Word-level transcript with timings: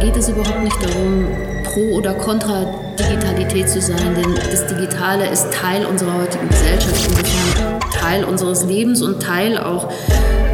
geht 0.00 0.16
es 0.16 0.30
überhaupt 0.30 0.62
nicht 0.62 0.82
darum, 0.82 1.26
pro 1.62 1.96
oder 1.96 2.14
contra 2.14 2.64
Digitalität 2.98 3.68
zu 3.68 3.80
sein, 3.80 4.14
denn 4.14 4.34
das 4.34 4.66
Digitale 4.66 5.28
ist 5.28 5.52
Teil 5.52 5.84
unserer 5.84 6.14
heutigen 6.14 6.48
Gesellschaft, 6.48 7.06
insofern 7.06 7.80
Teil 7.90 8.24
unseres 8.24 8.64
Lebens 8.64 9.02
und 9.02 9.22
Teil 9.22 9.58
auch 9.58 9.92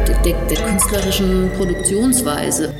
der, 0.05 0.21
der, 0.21 0.45
der 0.47 0.57
künstlerischen 0.57 1.49
Produktionsweise. 1.57 2.73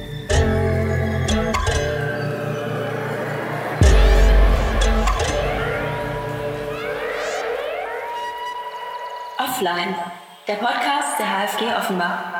Offline, 9.39 9.95
der 10.47 10.55
Podcast 10.55 11.17
der 11.17 11.25
HFG 11.25 11.63
Offenbach. 11.77 12.37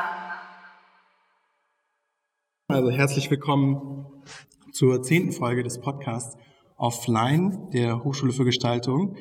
Also 2.70 2.90
herzlich 2.90 3.30
willkommen 3.30 3.97
zur 4.78 5.02
zehnten 5.02 5.32
Folge 5.32 5.64
des 5.64 5.80
Podcasts 5.80 6.36
Offline 6.76 7.68
der 7.72 8.04
Hochschule 8.04 8.32
für 8.32 8.44
Gestaltung, 8.44 9.16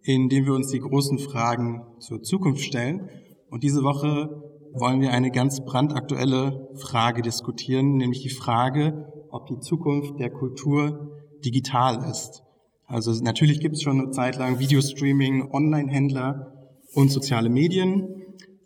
in 0.00 0.30
dem 0.30 0.46
wir 0.46 0.54
uns 0.54 0.68
die 0.68 0.78
großen 0.78 1.18
Fragen 1.18 1.82
zur 1.98 2.22
Zukunft 2.22 2.62
stellen. 2.62 3.10
Und 3.50 3.62
diese 3.62 3.82
Woche 3.82 4.42
wollen 4.72 5.02
wir 5.02 5.12
eine 5.12 5.30
ganz 5.30 5.62
brandaktuelle 5.66 6.70
Frage 6.76 7.20
diskutieren, 7.20 7.98
nämlich 7.98 8.22
die 8.22 8.30
Frage, 8.30 9.12
ob 9.28 9.48
die 9.48 9.58
Zukunft 9.58 10.18
der 10.18 10.30
Kultur 10.30 11.20
digital 11.44 12.10
ist. 12.10 12.42
Also 12.86 13.12
natürlich 13.22 13.60
gibt 13.60 13.74
es 13.74 13.82
schon 13.82 14.00
eine 14.00 14.12
Zeit 14.12 14.38
lang 14.38 14.60
Videostreaming, 14.60 15.50
Online-Händler 15.52 16.54
und 16.94 17.10
soziale 17.10 17.50
Medien, 17.50 18.08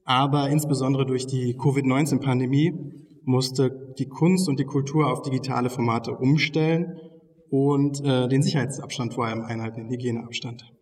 aber 0.04 0.48
insbesondere 0.48 1.06
durch 1.06 1.26
die 1.26 1.54
Covid-19-Pandemie 1.54 3.05
musste 3.26 3.94
die 3.98 4.06
Kunst 4.06 4.48
und 4.48 4.58
die 4.58 4.64
Kultur 4.64 5.12
auf 5.12 5.20
digitale 5.20 5.68
Formate 5.68 6.12
umstellen 6.12 6.98
und 7.50 8.02
äh, 8.04 8.28
den 8.28 8.42
Sicherheitsabstand 8.42 9.14
vor 9.14 9.26
allem 9.26 9.42
einhalten, 9.42 9.82
den 9.82 9.90
Hygieneabstand. 9.90 10.72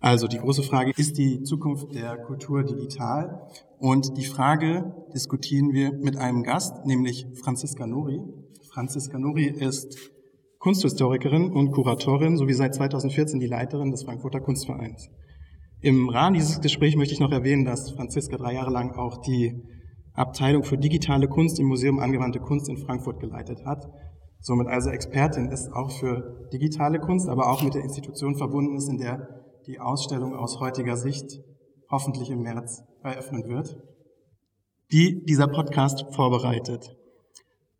Also 0.00 0.26
die 0.26 0.38
große 0.38 0.62
Frage, 0.62 0.92
ist 0.96 1.18
die 1.18 1.42
Zukunft 1.42 1.94
der 1.94 2.18
Kultur 2.18 2.64
digital? 2.64 3.48
Und 3.78 4.16
die 4.16 4.24
Frage 4.24 4.94
diskutieren 5.14 5.72
wir 5.72 5.92
mit 5.92 6.16
einem 6.16 6.42
Gast, 6.42 6.84
nämlich 6.84 7.26
Franziska 7.34 7.86
Nori. 7.86 8.20
Franziska 8.70 9.18
Nori 9.18 9.46
ist 9.46 10.12
Kunsthistorikerin 10.58 11.52
und 11.52 11.70
Kuratorin 11.70 12.36
sowie 12.36 12.54
seit 12.54 12.74
2014 12.74 13.38
die 13.38 13.46
Leiterin 13.46 13.90
des 13.92 14.02
Frankfurter 14.02 14.40
Kunstvereins. 14.40 15.10
Im 15.80 16.08
Rahmen 16.08 16.34
dieses 16.34 16.60
Gesprächs 16.60 16.96
möchte 16.96 17.14
ich 17.14 17.20
noch 17.20 17.30
erwähnen, 17.30 17.64
dass 17.64 17.92
Franziska 17.92 18.36
drei 18.36 18.54
Jahre 18.54 18.72
lang 18.72 18.96
auch 18.96 19.18
die 19.18 19.62
Abteilung 20.18 20.64
für 20.64 20.78
digitale 20.78 21.28
Kunst 21.28 21.58
im 21.58 21.66
Museum 21.66 21.98
Angewandte 21.98 22.40
Kunst 22.40 22.68
in 22.68 22.76
Frankfurt 22.76 23.20
geleitet 23.20 23.64
hat. 23.64 23.88
Somit 24.40 24.68
also 24.68 24.90
Expertin 24.90 25.48
ist 25.48 25.72
auch 25.72 25.90
für 25.90 26.48
digitale 26.52 27.00
Kunst, 27.00 27.28
aber 27.28 27.50
auch 27.50 27.62
mit 27.62 27.74
der 27.74 27.82
Institution 27.82 28.36
verbunden 28.36 28.76
ist, 28.76 28.88
in 28.88 28.98
der 28.98 29.28
die 29.66 29.80
Ausstellung 29.80 30.34
aus 30.34 30.60
heutiger 30.60 30.96
Sicht 30.96 31.40
hoffentlich 31.90 32.30
im 32.30 32.42
März 32.42 32.82
eröffnen 33.02 33.48
wird, 33.48 33.78
die 34.92 35.24
dieser 35.24 35.48
Podcast 35.48 36.06
vorbereitet. 36.14 36.96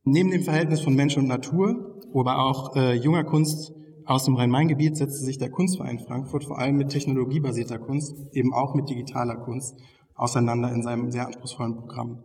Neben 0.04 0.30
dem 0.30 0.42
Verhältnis 0.42 0.80
von 0.80 0.94
Mensch 0.94 1.16
und 1.16 1.28
Natur, 1.28 2.00
aber 2.14 2.38
auch 2.44 2.74
äh, 2.76 2.94
junger 2.94 3.24
Kunst 3.24 3.72
aus 4.06 4.24
dem 4.24 4.36
Rhein-Main-Gebiet 4.36 4.96
setzte 4.96 5.24
sich 5.24 5.38
der 5.38 5.50
Kunstverein 5.50 5.98
Frankfurt 5.98 6.44
vor 6.44 6.58
allem 6.58 6.76
mit 6.76 6.88
technologiebasierter 6.88 7.78
Kunst, 7.78 8.16
eben 8.32 8.54
auch 8.54 8.74
mit 8.74 8.88
digitaler 8.88 9.36
Kunst 9.36 9.76
auseinander 10.14 10.72
in 10.72 10.82
seinem 10.82 11.10
sehr 11.10 11.26
anspruchsvollen 11.26 11.76
Programm. 11.76 12.24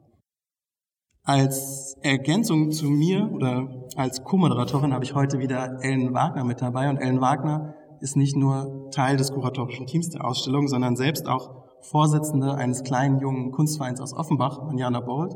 Als 1.26 1.96
Ergänzung 2.02 2.72
zu 2.72 2.88
mir 2.88 3.32
oder 3.32 3.88
als 3.96 4.26
Co-Moderatorin 4.26 4.94
habe 4.94 5.06
ich 5.06 5.16
heute 5.16 5.40
wieder 5.40 5.78
Ellen 5.82 6.14
Wagner 6.14 6.44
mit 6.44 6.62
dabei. 6.62 6.90
Und 6.90 6.98
Ellen 6.98 7.22
Wagner 7.22 7.76
ist 8.02 8.18
nicht 8.18 8.36
nur 8.36 8.89
Teil 8.92 9.16
des 9.16 9.32
kuratorischen 9.32 9.88
Teams 9.88 10.10
der 10.10 10.26
Ausstellung, 10.26 10.67
sondern 10.67 10.98
selbst 10.98 11.28
auch 11.28 11.64
Vorsitzende 11.80 12.56
eines 12.56 12.83
kleinen 12.83 13.20
jungen 13.20 13.52
Kunstvereins 13.52 14.02
aus 14.02 14.14
Offenbach, 14.14 14.64
Manjana 14.64 15.00
Bold, 15.00 15.33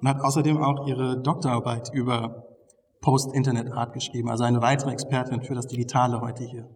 und 0.00 0.08
hat 0.08 0.22
außerdem 0.22 0.56
auch 0.56 0.86
ihre 0.86 1.20
Doktorarbeit 1.20 1.92
über 1.92 2.46
Post-Internet-Art 3.02 3.92
geschrieben, 3.92 4.30
also 4.30 4.44
eine 4.44 4.62
weitere 4.62 4.90
Expertin 4.90 5.42
für 5.42 5.54
das 5.54 5.66
Digitale 5.66 6.20
heute 6.20 6.44
hier. 6.44 6.68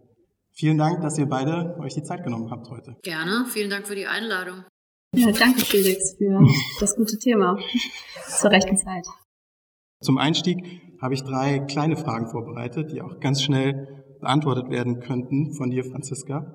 Vielen 0.51 0.77
Dank, 0.77 1.01
dass 1.01 1.17
ihr 1.17 1.27
beide 1.27 1.77
euch 1.79 1.95
die 1.95 2.03
Zeit 2.03 2.23
genommen 2.23 2.51
habt 2.51 2.69
heute. 2.69 2.95
Gerne, 3.01 3.45
vielen 3.47 3.69
Dank 3.69 3.87
für 3.87 3.95
die 3.95 4.05
Einladung. 4.05 4.65
Ja, 5.13 5.29
danke 5.33 5.59
Felix 5.65 6.15
für 6.17 6.39
das 6.79 6.95
gute 6.95 7.19
Thema 7.19 7.57
zur 8.39 8.49
rechten 8.49 8.77
Zeit. 8.77 9.05
Zum 9.99 10.17
Einstieg 10.17 10.57
habe 11.01 11.13
ich 11.13 11.23
drei 11.23 11.59
kleine 11.59 11.97
Fragen 11.97 12.29
vorbereitet, 12.29 12.93
die 12.93 13.01
auch 13.01 13.19
ganz 13.19 13.41
schnell 13.41 14.05
beantwortet 14.21 14.69
werden 14.69 15.01
könnten 15.01 15.53
von 15.53 15.69
dir, 15.69 15.83
Franziska. 15.83 16.53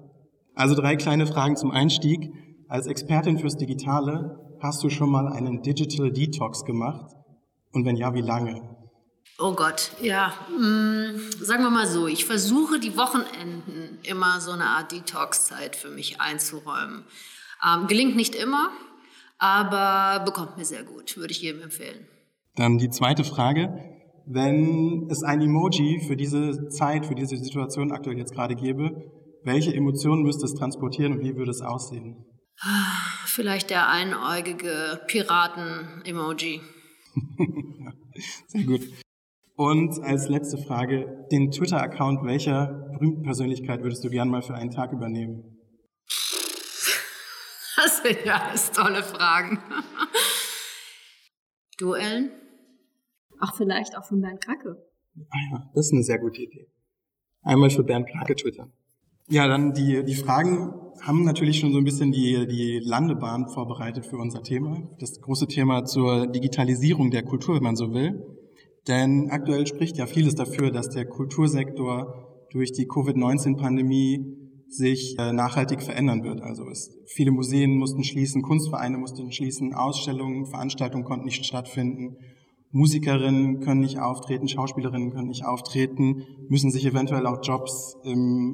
Also 0.54 0.74
drei 0.74 0.96
kleine 0.96 1.26
Fragen 1.26 1.56
zum 1.56 1.70
Einstieg. 1.70 2.32
Als 2.66 2.86
Expertin 2.86 3.38
fürs 3.38 3.58
Digitale 3.58 4.40
hast 4.62 4.82
du 4.82 4.88
schon 4.88 5.10
mal 5.10 5.28
einen 5.28 5.60
Digital 5.60 6.10
Detox 6.10 6.64
gemacht? 6.64 7.14
Und 7.72 7.84
wenn 7.84 7.96
ja, 7.96 8.14
wie 8.14 8.22
lange? 8.22 8.74
Oh 9.38 9.52
Gott, 9.52 9.90
ja. 10.00 10.32
Hm, 10.48 11.20
sagen 11.42 11.62
wir 11.62 11.68
mal 11.68 11.86
so, 11.86 12.06
ich 12.06 12.24
versuche 12.24 12.80
die 12.80 12.96
Wochenenden 12.96 13.98
immer 14.04 14.40
so 14.40 14.52
eine 14.52 14.64
Art 14.64 14.92
Detox-Zeit 14.92 15.76
für 15.76 15.90
mich 15.90 16.22
einzuräumen. 16.22 17.04
Ähm, 17.64 17.86
gelingt 17.86 18.16
nicht 18.16 18.34
immer, 18.34 18.70
aber 19.38 20.24
bekommt 20.24 20.56
mir 20.56 20.64
sehr 20.64 20.82
gut, 20.82 21.16
würde 21.16 21.32
ich 21.32 21.42
jedem 21.42 21.62
empfehlen. 21.62 22.06
Dann 22.56 22.78
die 22.78 22.90
zweite 22.90 23.24
Frage. 23.24 23.92
Wenn 24.28 25.06
es 25.08 25.22
ein 25.22 25.40
Emoji 25.40 26.00
für 26.00 26.16
diese 26.16 26.68
Zeit, 26.68 27.06
für 27.06 27.14
diese 27.14 27.36
Situation 27.36 27.92
aktuell 27.92 28.18
jetzt 28.18 28.34
gerade 28.34 28.56
gäbe, 28.56 29.12
welche 29.44 29.72
Emotionen 29.72 30.22
müsste 30.22 30.46
es 30.46 30.54
transportieren 30.54 31.12
und 31.12 31.20
wie 31.20 31.36
würde 31.36 31.52
es 31.52 31.60
aussehen? 31.60 32.24
Vielleicht 33.26 33.70
der 33.70 33.88
einäugige 33.88 35.00
Piraten-Emoji. 35.06 36.60
sehr 38.48 38.64
gut. 38.64 38.80
Und 39.56 40.02
als 40.02 40.28
letzte 40.28 40.58
Frage, 40.58 41.26
den 41.30 41.50
Twitter-Account 41.50 42.24
welcher 42.24 42.88
berühmten 42.92 43.22
Persönlichkeit 43.22 43.82
würdest 43.82 44.04
du 44.04 44.10
gern 44.10 44.28
mal 44.28 44.42
für 44.42 44.54
einen 44.54 44.70
Tag 44.70 44.92
übernehmen? 44.92 45.56
Das 47.86 48.02
sind 48.02 48.24
ja 48.24 48.48
alles 48.48 48.72
tolle 48.72 49.00
Fragen. 49.00 49.60
Du, 51.78 51.94
Ellen? 51.94 52.32
Ach, 53.38 53.54
vielleicht 53.56 53.96
auch 53.96 54.04
von 54.04 54.20
Bernd 54.20 54.44
Kracke. 54.44 54.76
Ah 55.30 55.38
ja, 55.52 55.70
das 55.72 55.86
ist 55.86 55.92
eine 55.92 56.02
sehr 56.02 56.18
gute 56.18 56.42
Idee. 56.42 56.66
Einmal 57.42 57.70
für 57.70 57.84
Bernd 57.84 58.08
Kracke 58.08 58.34
twittern. 58.34 58.72
Ja, 59.28 59.46
dann 59.46 59.72
die, 59.72 60.02
die 60.04 60.16
Fragen 60.16 60.74
haben 61.00 61.22
natürlich 61.22 61.60
schon 61.60 61.70
so 61.72 61.78
ein 61.78 61.84
bisschen 61.84 62.10
die, 62.10 62.48
die 62.48 62.80
Landebahn 62.80 63.48
vorbereitet 63.50 64.04
für 64.04 64.16
unser 64.16 64.42
Thema. 64.42 64.82
Das 64.98 65.20
große 65.20 65.46
Thema 65.46 65.84
zur 65.84 66.26
Digitalisierung 66.26 67.12
der 67.12 67.22
Kultur, 67.22 67.54
wenn 67.54 67.62
man 67.62 67.76
so 67.76 67.94
will. 67.94 68.20
Denn 68.88 69.30
aktuell 69.30 69.64
spricht 69.64 69.96
ja 69.96 70.06
vieles 70.06 70.34
dafür, 70.34 70.72
dass 70.72 70.90
der 70.90 71.06
Kultursektor 71.06 72.46
durch 72.50 72.72
die 72.72 72.88
Covid-19-Pandemie 72.88 74.45
sich 74.68 75.16
äh, 75.18 75.32
nachhaltig 75.32 75.82
verändern 75.82 76.22
wird. 76.24 76.40
Also 76.40 76.68
es, 76.68 76.90
viele 77.06 77.30
Museen 77.30 77.78
mussten 77.78 78.04
schließen, 78.04 78.42
Kunstvereine 78.42 78.98
mussten 78.98 79.30
schließen, 79.32 79.74
Ausstellungen, 79.74 80.46
Veranstaltungen 80.46 81.04
konnten 81.04 81.24
nicht 81.24 81.44
stattfinden, 81.44 82.16
Musikerinnen 82.72 83.60
können 83.60 83.80
nicht 83.80 83.98
auftreten, 83.98 84.48
Schauspielerinnen 84.48 85.10
können 85.10 85.28
nicht 85.28 85.46
auftreten, 85.46 86.24
müssen 86.48 86.70
sich 86.70 86.84
eventuell 86.84 87.26
auch 87.26 87.38
Jobs, 87.42 87.96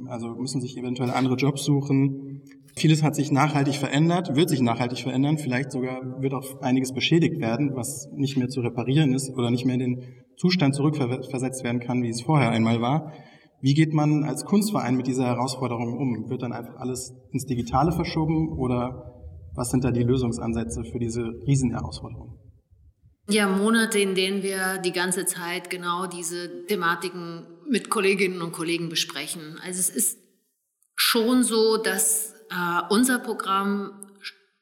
also 0.07 0.37
müssen 0.37 0.61
sich 0.61 0.77
eventuell 0.77 1.11
andere 1.11 1.35
Jobs 1.35 1.65
suchen. 1.65 2.43
Vieles 2.77 3.03
hat 3.03 3.17
sich 3.17 3.33
nachhaltig 3.33 3.75
verändert, 3.75 4.37
wird 4.37 4.49
sich 4.49 4.61
nachhaltig 4.61 5.01
verändern, 5.01 5.39
vielleicht 5.39 5.73
sogar 5.73 6.23
wird 6.23 6.35
auch 6.35 6.61
einiges 6.61 6.93
beschädigt 6.93 7.41
werden, 7.41 7.73
was 7.75 8.09
nicht 8.15 8.37
mehr 8.37 8.49
zu 8.49 8.61
reparieren 8.61 9.13
ist 9.13 9.31
oder 9.31 9.51
nicht 9.51 9.65
mehr 9.65 9.75
in 9.75 9.81
den 9.81 10.03
Zustand 10.37 10.75
zurückversetzt 10.75 11.65
werden 11.65 11.81
kann, 11.81 12.03
wie 12.03 12.11
es 12.11 12.23
vorher 12.23 12.51
einmal 12.51 12.81
war. 12.81 13.13
Wie 13.63 13.75
geht 13.75 13.95
man 13.95 14.25
als 14.25 14.45
Kunstverein 14.45 14.97
mit 14.97 15.07
dieser 15.07 15.25
Herausforderung 15.25 15.97
um? 15.97 16.29
Wird 16.29 16.43
dann 16.43 16.53
einfach 16.53 16.75
alles 16.81 17.15
ins 17.31 17.47
Digitale 17.47 17.93
verschoben 17.93 18.59
oder 18.59 19.23
was 19.55 19.71
sind 19.71 19.85
da 19.85 19.93
die 19.93 20.03
Lösungsansätze 20.03 20.83
für 20.85 20.99
diese 20.99 21.23
Riesenherausforderung? 21.47 22.39
Ja, 23.29 23.47
Monate, 23.47 24.01
in 24.01 24.17
denen 24.17 24.43
wir 24.43 24.79
die 24.79 24.91
ganze 24.91 25.27
Zeit 25.27 25.71
genau 25.71 26.09
diese 26.09 26.67
Thematiken 26.67 27.47
mit 27.69 27.89
Kolleginnen 27.89 28.43
und 28.43 28.51
Kollegen 28.51 28.89
besprechen. 28.89 29.61
Also 29.63 29.79
es 29.79 29.91
ist 29.91 30.19
schon 30.97 31.45
so, 31.45 31.77
dass 31.77 32.35
äh, 32.51 32.83
unser 32.91 33.21
Programm 33.21 33.93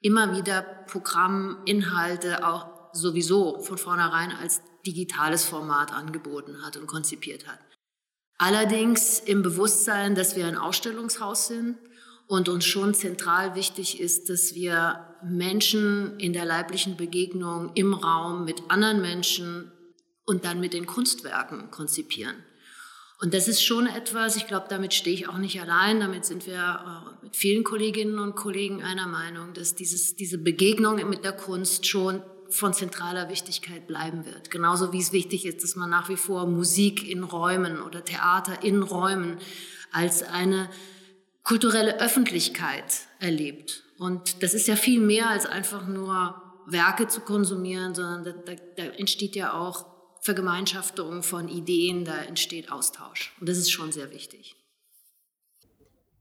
immer 0.03 0.37
wieder 0.37 0.63
Programminhalte 0.87 2.47
auch 2.47 2.67
sowieso 2.93 3.61
von 3.61 3.79
vornherein 3.79 4.31
als 4.31 4.61
digitales 4.87 5.47
Format 5.47 5.91
angeboten 5.91 6.63
hat 6.63 6.77
und 6.77 6.87
konzipiert 6.87 7.49
hat. 7.49 7.61
Allerdings 8.43 9.21
im 9.21 9.43
Bewusstsein, 9.43 10.15
dass 10.15 10.35
wir 10.35 10.47
ein 10.47 10.57
Ausstellungshaus 10.57 11.49
sind 11.49 11.77
und 12.27 12.49
uns 12.49 12.65
schon 12.65 12.95
zentral 12.95 13.55
wichtig 13.55 14.01
ist, 14.01 14.31
dass 14.31 14.55
wir 14.55 15.15
Menschen 15.23 16.19
in 16.19 16.33
der 16.33 16.47
leiblichen 16.47 16.97
Begegnung 16.97 17.73
im 17.75 17.93
Raum 17.93 18.47
mit 18.47 18.63
anderen 18.69 19.03
Menschen 19.03 19.71
und 20.25 20.47
dann 20.47 20.59
mit 20.59 20.73
den 20.73 20.87
Kunstwerken 20.87 21.71
konzipieren. 21.71 22.35
Und 23.21 23.35
das 23.35 23.47
ist 23.47 23.63
schon 23.63 23.87
etwas, 23.87 24.37
ich 24.37 24.47
glaube, 24.47 24.69
damit 24.71 24.95
stehe 24.95 25.15
ich 25.15 25.29
auch 25.29 25.37
nicht 25.37 25.61
allein, 25.61 26.01
damit 26.01 26.25
sind 26.25 26.47
wir 26.47 26.55
äh, 27.21 27.25
mit 27.27 27.37
vielen 27.37 27.63
Kolleginnen 27.63 28.19
und 28.19 28.37
Kollegen 28.37 28.83
einer 28.83 29.07
Meinung, 29.07 29.53
dass 29.53 29.75
dieses, 29.75 30.17
diese 30.17 30.39
Begegnung 30.39 31.07
mit 31.11 31.25
der 31.25 31.33
Kunst 31.33 31.87
schon 31.87 32.23
von 32.51 32.73
zentraler 32.73 33.29
Wichtigkeit 33.29 33.87
bleiben 33.87 34.27
wird. 34.27 34.51
Genauso 34.51 34.93
wie 34.93 35.01
es 35.01 35.13
wichtig 35.13 35.47
ist, 35.47 35.63
dass 35.63 35.77
man 35.77 35.91
nach 35.91 36.09
wie 36.09 36.17
vor 36.17 36.47
Musik 36.47 37.09
in 37.09 37.25
Räumen 37.25 37.81
oder 37.83 38.05
Theater 38.05 38.63
in 38.63 38.83
Räumen 38.83 39.39
als 39.93 40.23
eine 40.23 40.69
kulturelle 41.43 42.01
Öffentlichkeit 42.01 43.07
erlebt. 43.19 43.85
Und 43.99 44.43
das 44.43 44.55
ist 44.55 44.69
ja 44.69 44.77
viel 44.77 45.01
mehr 45.01 45.29
als 45.29 45.47
einfach 45.47 45.87
nur 45.87 46.41
Werke 46.67 47.09
zu 47.09 47.21
konsumieren, 47.21 47.95
sondern 47.95 48.45
da, 48.45 48.55
da, 48.77 48.83
entsteht 48.93 49.37
ja 49.37 49.55
auch 49.55 49.87
Vergemeinschaftung 50.21 51.23
von 51.23 51.49
Ideen, 51.49 52.05
da 52.05 52.23
entsteht 52.23 52.71
Austausch. 52.71 53.35
Und 53.41 53.49
das 53.49 53.59
ist 53.59 53.71
schon 53.71 53.91
sehr 53.93 54.11
wichtig. 54.11 54.57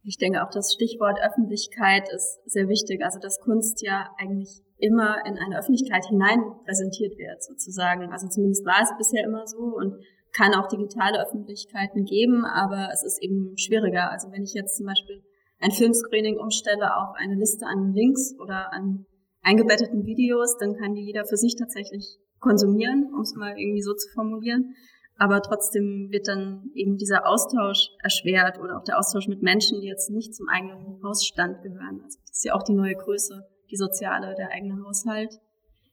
Ich 0.04 0.18
denke 0.18 0.44
auch 0.44 0.50
das 0.50 0.74
Stichwort 0.74 1.20
Öffentlichkeit 1.22 2.08
ist 2.14 2.40
sehr 2.46 2.68
wichtig. 2.70 3.04
Also 3.04 3.20
dass 3.20 3.40
Kunst 3.42 3.82
ja 3.82 4.10
eigentlich 4.18 4.62
immer 4.80 5.26
in 5.26 5.38
eine 5.38 5.60
Öffentlichkeit 5.60 6.06
hinein 6.06 6.40
präsentiert 6.66 7.18
wird, 7.18 7.44
sozusagen. 7.44 8.12
Also 8.12 8.28
zumindest 8.28 8.66
war 8.66 8.82
es 8.82 8.90
bisher 8.98 9.24
immer 9.24 9.46
so 9.46 9.60
und 9.60 9.96
kann 10.32 10.54
auch 10.54 10.68
digitale 10.68 11.22
Öffentlichkeiten 11.22 12.06
geben, 12.06 12.46
aber 12.46 12.90
es 12.94 13.04
ist 13.04 13.22
eben 13.22 13.58
schwieriger. 13.58 14.12
Also 14.12 14.32
wenn 14.32 14.44
ich 14.44 14.54
jetzt 14.54 14.78
zum 14.78 14.86
Beispiel 14.86 15.22
ein 15.60 15.72
Filmscreening 15.72 16.38
umstelle 16.38 16.96
auf 16.96 17.16
eine 17.18 17.36
Liste 17.36 17.66
an 17.66 17.94
Links 17.94 18.36
oder 18.40 18.72
an 18.72 19.06
eingebetteten 19.42 20.06
Videos, 20.06 20.58
dann 20.58 20.76
kann 20.76 20.94
die 20.94 21.06
jeder 21.06 21.26
für 21.26 21.38
sich 21.38 21.56
tatsächlich 21.58 22.18
konsumieren, 22.40 23.12
um 23.14 23.22
es 23.22 23.36
mal 23.36 23.58
irgendwie 23.58 23.82
so 23.82 23.94
zu 23.94 24.08
formulieren. 24.14 24.76
Aber 25.18 25.42
trotzdem 25.42 26.08
wird 26.12 26.30
dann 26.30 26.72
eben 26.76 26.96
dieser 26.96 27.28
Austausch 27.28 27.90
erschwert 28.02 28.58
oder 28.60 28.78
auch 28.78 28.84
der 28.86 28.98
Austausch 28.98 29.28
mit 29.28 29.42
Menschen, 29.42 29.82
die 29.82 29.88
jetzt 29.88 30.10
nicht 30.10 30.34
zum 30.34 30.48
eigenen 30.48 31.04
Hausstand 31.04 31.62
gehören. 31.62 32.02
Also 32.04 32.20
das 32.22 32.38
ist 32.38 32.46
ja 32.46 32.54
auch 32.54 32.64
die 32.64 32.74
neue 32.74 32.96
Größe, 32.96 33.44
die 33.72 33.78
soziale, 33.78 34.36
der 34.36 34.52
eigene 34.52 34.84
Haushalt. 34.86 35.40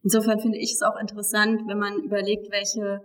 Insofern 0.03 0.39
finde 0.39 0.59
ich 0.59 0.73
es 0.73 0.83
auch 0.83 0.97
interessant, 1.01 1.63
wenn 1.67 1.79
man 1.79 2.03
überlegt, 2.03 2.51
welche 2.51 3.01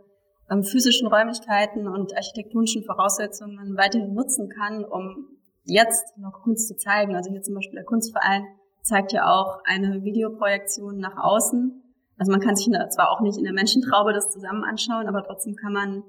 ähm, 0.50 0.64
physischen 0.64 1.08
Räumlichkeiten 1.08 1.88
und 1.88 2.16
architektonischen 2.16 2.84
Voraussetzungen 2.84 3.56
man 3.56 3.78
weiterhin 3.78 4.14
nutzen 4.14 4.50
kann, 4.50 4.84
um 4.84 5.28
jetzt 5.64 6.18
noch 6.18 6.42
Kunst 6.44 6.68
zu 6.68 6.76
zeigen. 6.76 7.16
Also 7.16 7.32
hier 7.32 7.42
zum 7.42 7.56
Beispiel 7.56 7.76
der 7.76 7.86
Kunstverein 7.86 8.46
zeigt 8.84 9.14
ja 9.14 9.30
auch 9.30 9.60
eine 9.66 10.04
Videoprojektion 10.04 10.98
nach 10.98 11.18
außen. 11.18 11.82
Also 12.18 12.32
man 12.32 12.42
kann 12.42 12.56
sich 12.56 12.70
zwar 12.90 13.10
auch 13.10 13.22
nicht 13.22 13.38
in 13.38 13.46
der 13.46 13.54
Menschentraube 13.54 14.14
das 14.14 14.30
zusammen 14.30 14.64
anschauen, 14.64 15.08
aber 15.08 15.24
trotzdem 15.24 15.56
kann 15.56 15.74
man 15.74 16.04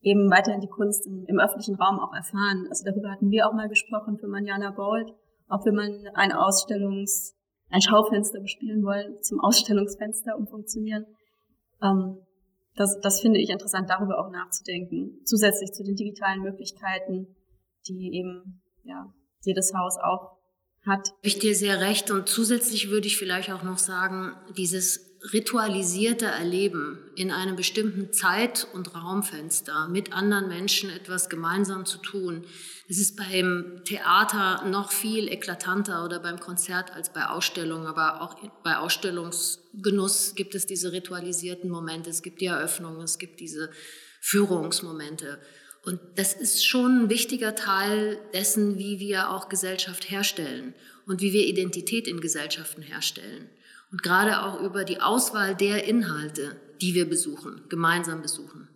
eben 0.00 0.30
weiterhin 0.30 0.60
die 0.60 0.68
Kunst 0.68 1.06
im, 1.06 1.24
im 1.26 1.38
öffentlichen 1.38 1.76
Raum 1.76 2.00
auch 2.00 2.14
erfahren. 2.14 2.66
Also 2.68 2.84
darüber 2.84 3.10
hatten 3.10 3.30
wir 3.30 3.48
auch 3.48 3.52
mal 3.52 3.68
gesprochen 3.68 4.18
für 4.18 4.28
Manjana 4.28 4.70
Bold, 4.70 5.12
ob 5.48 5.64
wir 5.64 5.72
mal 5.72 5.90
ein 6.14 6.32
Ausstellungs, 6.32 7.34
ein 7.72 7.82
Schaufenster 7.82 8.40
bespielen 8.40 8.84
wollen, 8.84 9.20
zum 9.22 9.40
Ausstellungsfenster 9.40 10.36
umfunktionieren. 10.36 11.06
Ähm, 11.82 12.18
das, 12.76 12.98
das 13.00 13.20
finde 13.20 13.40
ich 13.40 13.50
interessant, 13.50 13.90
darüber 13.90 14.18
auch 14.18 14.30
nachzudenken, 14.30 15.20
zusätzlich 15.24 15.72
zu 15.72 15.82
den 15.82 15.96
digitalen 15.96 16.42
Möglichkeiten, 16.42 17.34
die 17.88 18.14
eben 18.14 18.62
ja, 18.84 19.12
jedes 19.42 19.74
Haus 19.74 19.98
auch 19.98 20.36
hat. 20.86 21.10
Ich 21.22 21.38
dir 21.38 21.54
sehr 21.54 21.80
recht 21.80 22.10
und 22.10 22.28
zusätzlich 22.28 22.90
würde 22.90 23.06
ich 23.06 23.16
vielleicht 23.16 23.50
auch 23.52 23.62
noch 23.62 23.78
sagen, 23.78 24.34
dieses 24.56 25.11
ritualisierte 25.32 26.26
Erleben 26.26 26.98
in 27.14 27.30
einem 27.30 27.54
bestimmten 27.54 28.12
Zeit- 28.12 28.66
und 28.72 28.94
Raumfenster 28.94 29.88
mit 29.88 30.12
anderen 30.12 30.48
Menschen 30.48 30.90
etwas 30.90 31.28
gemeinsam 31.28 31.86
zu 31.86 31.98
tun. 31.98 32.44
Das 32.88 32.98
ist 32.98 33.16
beim 33.16 33.82
Theater 33.84 34.64
noch 34.66 34.90
viel 34.90 35.28
eklatanter 35.28 36.04
oder 36.04 36.18
beim 36.18 36.40
Konzert 36.40 36.92
als 36.92 37.12
bei 37.12 37.26
Ausstellungen, 37.26 37.86
aber 37.86 38.20
auch 38.20 38.36
bei 38.64 38.76
Ausstellungsgenuss 38.76 40.34
gibt 40.34 40.54
es 40.54 40.66
diese 40.66 40.92
ritualisierten 40.92 41.70
Momente, 41.70 42.10
es 42.10 42.22
gibt 42.22 42.40
die 42.40 42.46
Eröffnungen, 42.46 43.02
es 43.02 43.18
gibt 43.18 43.38
diese 43.38 43.70
Führungsmomente. 44.20 45.38
Und 45.84 46.00
das 46.16 46.32
ist 46.32 46.66
schon 46.66 47.04
ein 47.04 47.10
wichtiger 47.10 47.54
Teil 47.54 48.18
dessen, 48.34 48.78
wie 48.78 48.98
wir 48.98 49.30
auch 49.30 49.48
Gesellschaft 49.48 50.10
herstellen 50.10 50.74
und 51.06 51.20
wie 51.20 51.32
wir 51.32 51.46
Identität 51.46 52.06
in 52.06 52.20
Gesellschaften 52.20 52.82
herstellen. 52.82 53.48
Und 53.92 54.02
gerade 54.02 54.42
auch 54.42 54.60
über 54.62 54.84
die 54.84 55.00
Auswahl 55.00 55.54
der 55.54 55.86
Inhalte, 55.86 56.56
die 56.80 56.94
wir 56.94 57.08
besuchen, 57.08 57.62
gemeinsam 57.68 58.22
besuchen. 58.22 58.68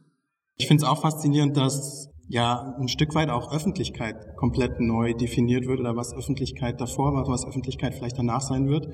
Ich 0.56 0.68
finde 0.68 0.84
es 0.84 0.88
auch 0.88 1.00
faszinierend, 1.00 1.56
dass 1.56 2.08
ja 2.28 2.76
ein 2.78 2.88
Stück 2.88 3.14
weit 3.14 3.30
auch 3.30 3.52
Öffentlichkeit 3.52 4.36
komplett 4.36 4.78
neu 4.78 5.14
definiert 5.14 5.66
wird 5.66 5.80
oder 5.80 5.96
was 5.96 6.14
Öffentlichkeit 6.14 6.80
davor 6.80 7.14
war, 7.14 7.26
was 7.28 7.46
Öffentlichkeit 7.46 7.94
vielleicht 7.94 8.18
danach 8.18 8.42
sein 8.42 8.68
wird. 8.68 8.86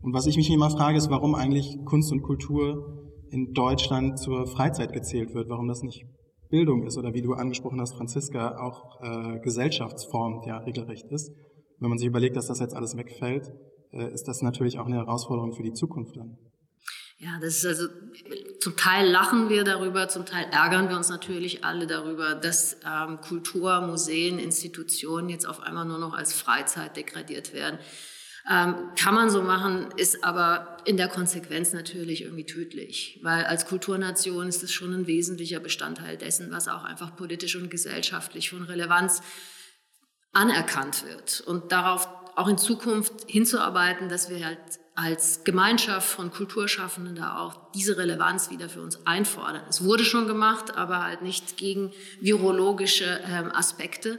Und 0.00 0.14
was 0.14 0.26
ich 0.26 0.36
mich 0.36 0.50
immer 0.50 0.70
frage, 0.70 0.96
ist, 0.96 1.10
warum 1.10 1.34
eigentlich 1.34 1.76
Kunst 1.84 2.12
und 2.12 2.22
Kultur 2.22 3.12
in 3.30 3.52
Deutschland 3.52 4.18
zur 4.18 4.46
Freizeit 4.46 4.92
gezählt 4.92 5.34
wird, 5.34 5.48
warum 5.50 5.68
das 5.68 5.82
nicht 5.82 6.04
Bildung 6.50 6.86
ist 6.86 6.96
oder 6.96 7.12
wie 7.12 7.20
du 7.20 7.34
angesprochen 7.34 7.80
hast, 7.80 7.94
Franziska, 7.94 8.58
auch 8.58 9.02
äh, 9.02 9.38
Gesellschaftsform 9.40 10.42
ja 10.46 10.58
regelrecht 10.58 11.10
ist. 11.10 11.30
Wenn 11.78 11.90
man 11.90 11.98
sich 11.98 12.08
überlegt, 12.08 12.36
dass 12.36 12.46
das 12.46 12.60
jetzt 12.60 12.74
alles 12.74 12.96
wegfällt, 12.96 13.52
ist 13.92 14.28
das 14.28 14.42
natürlich 14.42 14.78
auch 14.78 14.86
eine 14.86 14.96
Herausforderung 14.96 15.52
für 15.52 15.62
die 15.62 15.72
Zukunft 15.72 16.16
dann. 16.16 16.36
Ja, 17.20 17.30
das 17.40 17.56
ist 17.56 17.66
also, 17.66 17.88
zum 18.60 18.76
Teil 18.76 19.10
lachen 19.10 19.48
wir 19.48 19.64
darüber, 19.64 20.08
zum 20.08 20.24
Teil 20.24 20.46
ärgern 20.52 20.88
wir 20.88 20.96
uns 20.96 21.08
natürlich 21.08 21.64
alle 21.64 21.88
darüber, 21.88 22.36
dass 22.36 22.76
ähm, 22.86 23.20
Kultur, 23.20 23.80
Museen, 23.80 24.38
Institutionen 24.38 25.28
jetzt 25.28 25.44
auf 25.44 25.60
einmal 25.60 25.84
nur 25.84 25.98
noch 25.98 26.14
als 26.14 26.32
Freizeit 26.32 26.96
degradiert 26.96 27.52
werden. 27.52 27.80
Ähm, 28.48 28.90
kann 28.96 29.14
man 29.14 29.30
so 29.30 29.42
machen, 29.42 29.88
ist 29.96 30.22
aber 30.22 30.76
in 30.84 30.96
der 30.96 31.08
Konsequenz 31.08 31.72
natürlich 31.72 32.22
irgendwie 32.22 32.46
tödlich, 32.46 33.18
weil 33.22 33.44
als 33.44 33.66
Kulturnation 33.66 34.46
ist 34.46 34.62
es 34.62 34.72
schon 34.72 34.94
ein 34.94 35.06
wesentlicher 35.08 35.58
Bestandteil 35.58 36.16
dessen, 36.16 36.52
was 36.52 36.68
auch 36.68 36.84
einfach 36.84 37.16
politisch 37.16 37.56
und 37.56 37.68
gesellschaftlich 37.68 38.50
von 38.50 38.62
Relevanz 38.62 39.22
anerkannt 40.32 41.04
wird. 41.04 41.40
Und 41.40 41.72
darauf 41.72 42.08
auch 42.38 42.48
in 42.48 42.58
Zukunft 42.58 43.12
hinzuarbeiten, 43.26 44.08
dass 44.08 44.30
wir 44.30 44.44
halt 44.44 44.58
als 44.94 45.44
Gemeinschaft 45.44 46.08
von 46.08 46.32
Kulturschaffenden 46.32 47.14
da 47.14 47.38
auch 47.38 47.70
diese 47.72 47.98
Relevanz 47.98 48.50
wieder 48.50 48.68
für 48.68 48.82
uns 48.82 49.06
einfordern. 49.06 49.62
Es 49.68 49.84
wurde 49.84 50.04
schon 50.04 50.26
gemacht, 50.26 50.76
aber 50.76 51.04
halt 51.04 51.22
nicht 51.22 51.56
gegen 51.56 51.92
virologische 52.20 53.20
ähm, 53.24 53.52
Aspekte. 53.52 54.18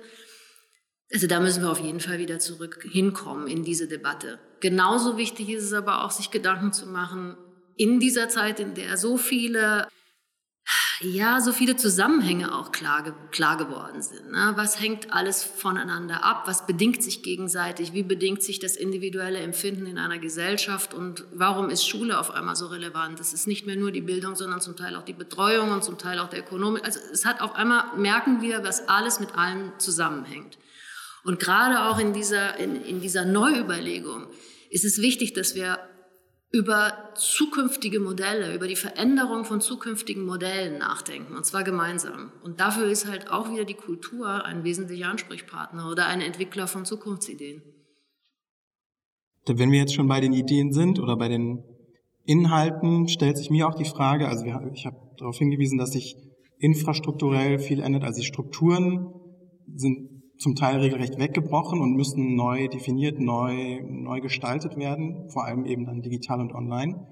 Also 1.12 1.28
da 1.28 1.40
müssen 1.40 1.64
wir 1.64 1.72
auf 1.72 1.82
jeden 1.82 2.00
Fall 2.00 2.20
wieder 2.20 2.40
zurück 2.40 2.86
hinkommen 2.90 3.48
in 3.48 3.64
diese 3.64 3.88
Debatte. 3.88 4.40
Genauso 4.60 5.18
wichtig 5.18 5.50
ist 5.50 5.64
es 5.64 5.74
aber 5.74 6.06
auch, 6.06 6.12
sich 6.12 6.32
Gedanken 6.32 6.72
zu 6.72 6.88
machen, 6.88 7.36
in 7.76 8.00
dieser 8.00 8.28
Zeit, 8.30 8.60
in 8.60 8.74
der 8.74 8.98
so 8.98 9.18
viele, 9.18 9.88
ja, 11.02 11.40
so 11.40 11.54
viele 11.54 11.78
Zusammenhänge 11.78 12.54
auch 12.54 12.74
klar, 12.74 13.04
klar 13.32 13.56
geworden 13.56 14.02
sind. 14.02 14.32
Ne? 14.32 14.52
Was 14.56 14.82
hängt 14.82 15.14
alles 15.14 15.44
voneinander 15.44 16.26
ab? 16.26 16.44
Was 16.46 16.66
bedingt 16.66 17.02
sich 17.02 17.24
gegenseitig? 17.24 17.94
Wie 17.94 18.04
bedingt 18.04 18.44
sich 18.44 18.60
das 18.60 18.76
individuelle 18.76 19.40
Empfinden 19.40 19.86
in 19.86 19.98
einer 19.98 20.20
Gesellschaft? 20.20 20.94
Und 20.94 21.24
warum 21.32 21.70
ist 21.70 21.88
Schule 21.88 22.20
auf 22.20 22.32
einmal 22.32 22.58
so 22.58 22.68
relevant? 22.68 23.22
Es 23.22 23.32
ist 23.34 23.48
nicht 23.48 23.66
mehr 23.66 23.78
nur 23.78 23.92
die 23.92 24.02
Bildung, 24.02 24.36
sondern 24.36 24.60
zum 24.60 24.76
Teil 24.76 24.96
auch 24.98 25.04
die 25.04 25.14
Betreuung 25.14 25.72
und 25.72 25.86
zum 25.86 25.98
Teil 25.98 26.20
auch 26.20 26.30
der 26.30 26.40
Ökonomik. 26.40 26.84
Also 26.84 27.00
es 27.14 27.24
hat 27.24 27.40
auf 27.40 27.56
einmal, 27.56 27.96
merken 27.96 28.42
wir, 28.42 28.66
was 28.66 28.90
alles 28.90 29.22
mit 29.22 29.36
allem 29.36 29.72
zusammenhängt. 29.78 30.58
Und 31.24 31.40
gerade 31.40 31.84
auch 31.84 32.00
in 32.00 32.12
dieser, 32.12 32.58
in, 32.58 32.84
in 32.84 33.00
dieser 33.00 33.24
Neuüberlegung 33.24 34.28
ist 34.70 34.84
es 34.84 35.02
wichtig, 35.02 35.32
dass 35.34 35.56
wir 35.56 35.80
über 36.52 37.12
zukünftige 37.16 38.00
Modelle, 38.00 38.56
über 38.56 38.68
die 38.68 38.76
Veränderung 38.76 39.46
von 39.46 39.62
zukünftigen 39.62 40.26
Modellen 40.26 40.80
nachdenken, 40.80 41.36
und 41.36 41.46
zwar 41.46 41.64
gemeinsam. 41.64 42.32
Und 42.44 42.60
dafür 42.60 42.86
ist 42.86 43.08
halt 43.08 43.30
auch 43.30 43.52
wieder 43.52 43.66
die 43.66 43.76
Kultur 43.76 44.46
ein 44.46 44.64
wesentlicher 44.64 45.10
Ansprechpartner 45.10 45.92
oder 45.92 46.08
ein 46.08 46.22
Entwickler 46.22 46.68
von 46.68 46.86
Zukunftsideen. 46.86 47.62
Wenn 49.48 49.72
wir 49.72 49.80
jetzt 49.80 49.94
schon 49.94 50.08
bei 50.08 50.22
den 50.22 50.34
Ideen 50.34 50.74
sind 50.74 51.00
oder 51.00 51.16
bei 51.18 51.28
den 51.28 51.64
Inhalten, 52.26 53.08
stellt 53.08 53.38
sich 53.38 53.50
mir 53.50 53.68
auch 53.68 53.76
die 53.76 53.86
Frage, 53.86 54.28
also 54.28 54.46
ich 54.74 54.86
habe 54.86 54.98
darauf 55.18 55.38
hingewiesen, 55.38 55.78
dass 55.78 55.92
sich 55.92 56.16
infrastrukturell 56.60 57.58
viel 57.60 57.80
ändert, 57.80 58.04
also 58.04 58.20
die 58.20 58.28
Strukturen 58.28 59.14
sind 59.76 60.09
zum 60.40 60.56
Teil 60.56 60.80
regelrecht 60.80 61.20
weggebrochen 61.20 61.82
und 61.82 61.96
müssen 61.96 62.36
neu 62.36 62.68
definiert, 62.70 63.20
neu, 63.20 63.82
neu 63.88 64.22
gestaltet 64.22 64.78
werden, 64.78 65.30
vor 65.30 65.46
allem 65.46 65.66
eben 65.66 65.86
dann 65.86 66.02
digital 66.02 66.40
und 66.40 66.54
online. 66.54 67.06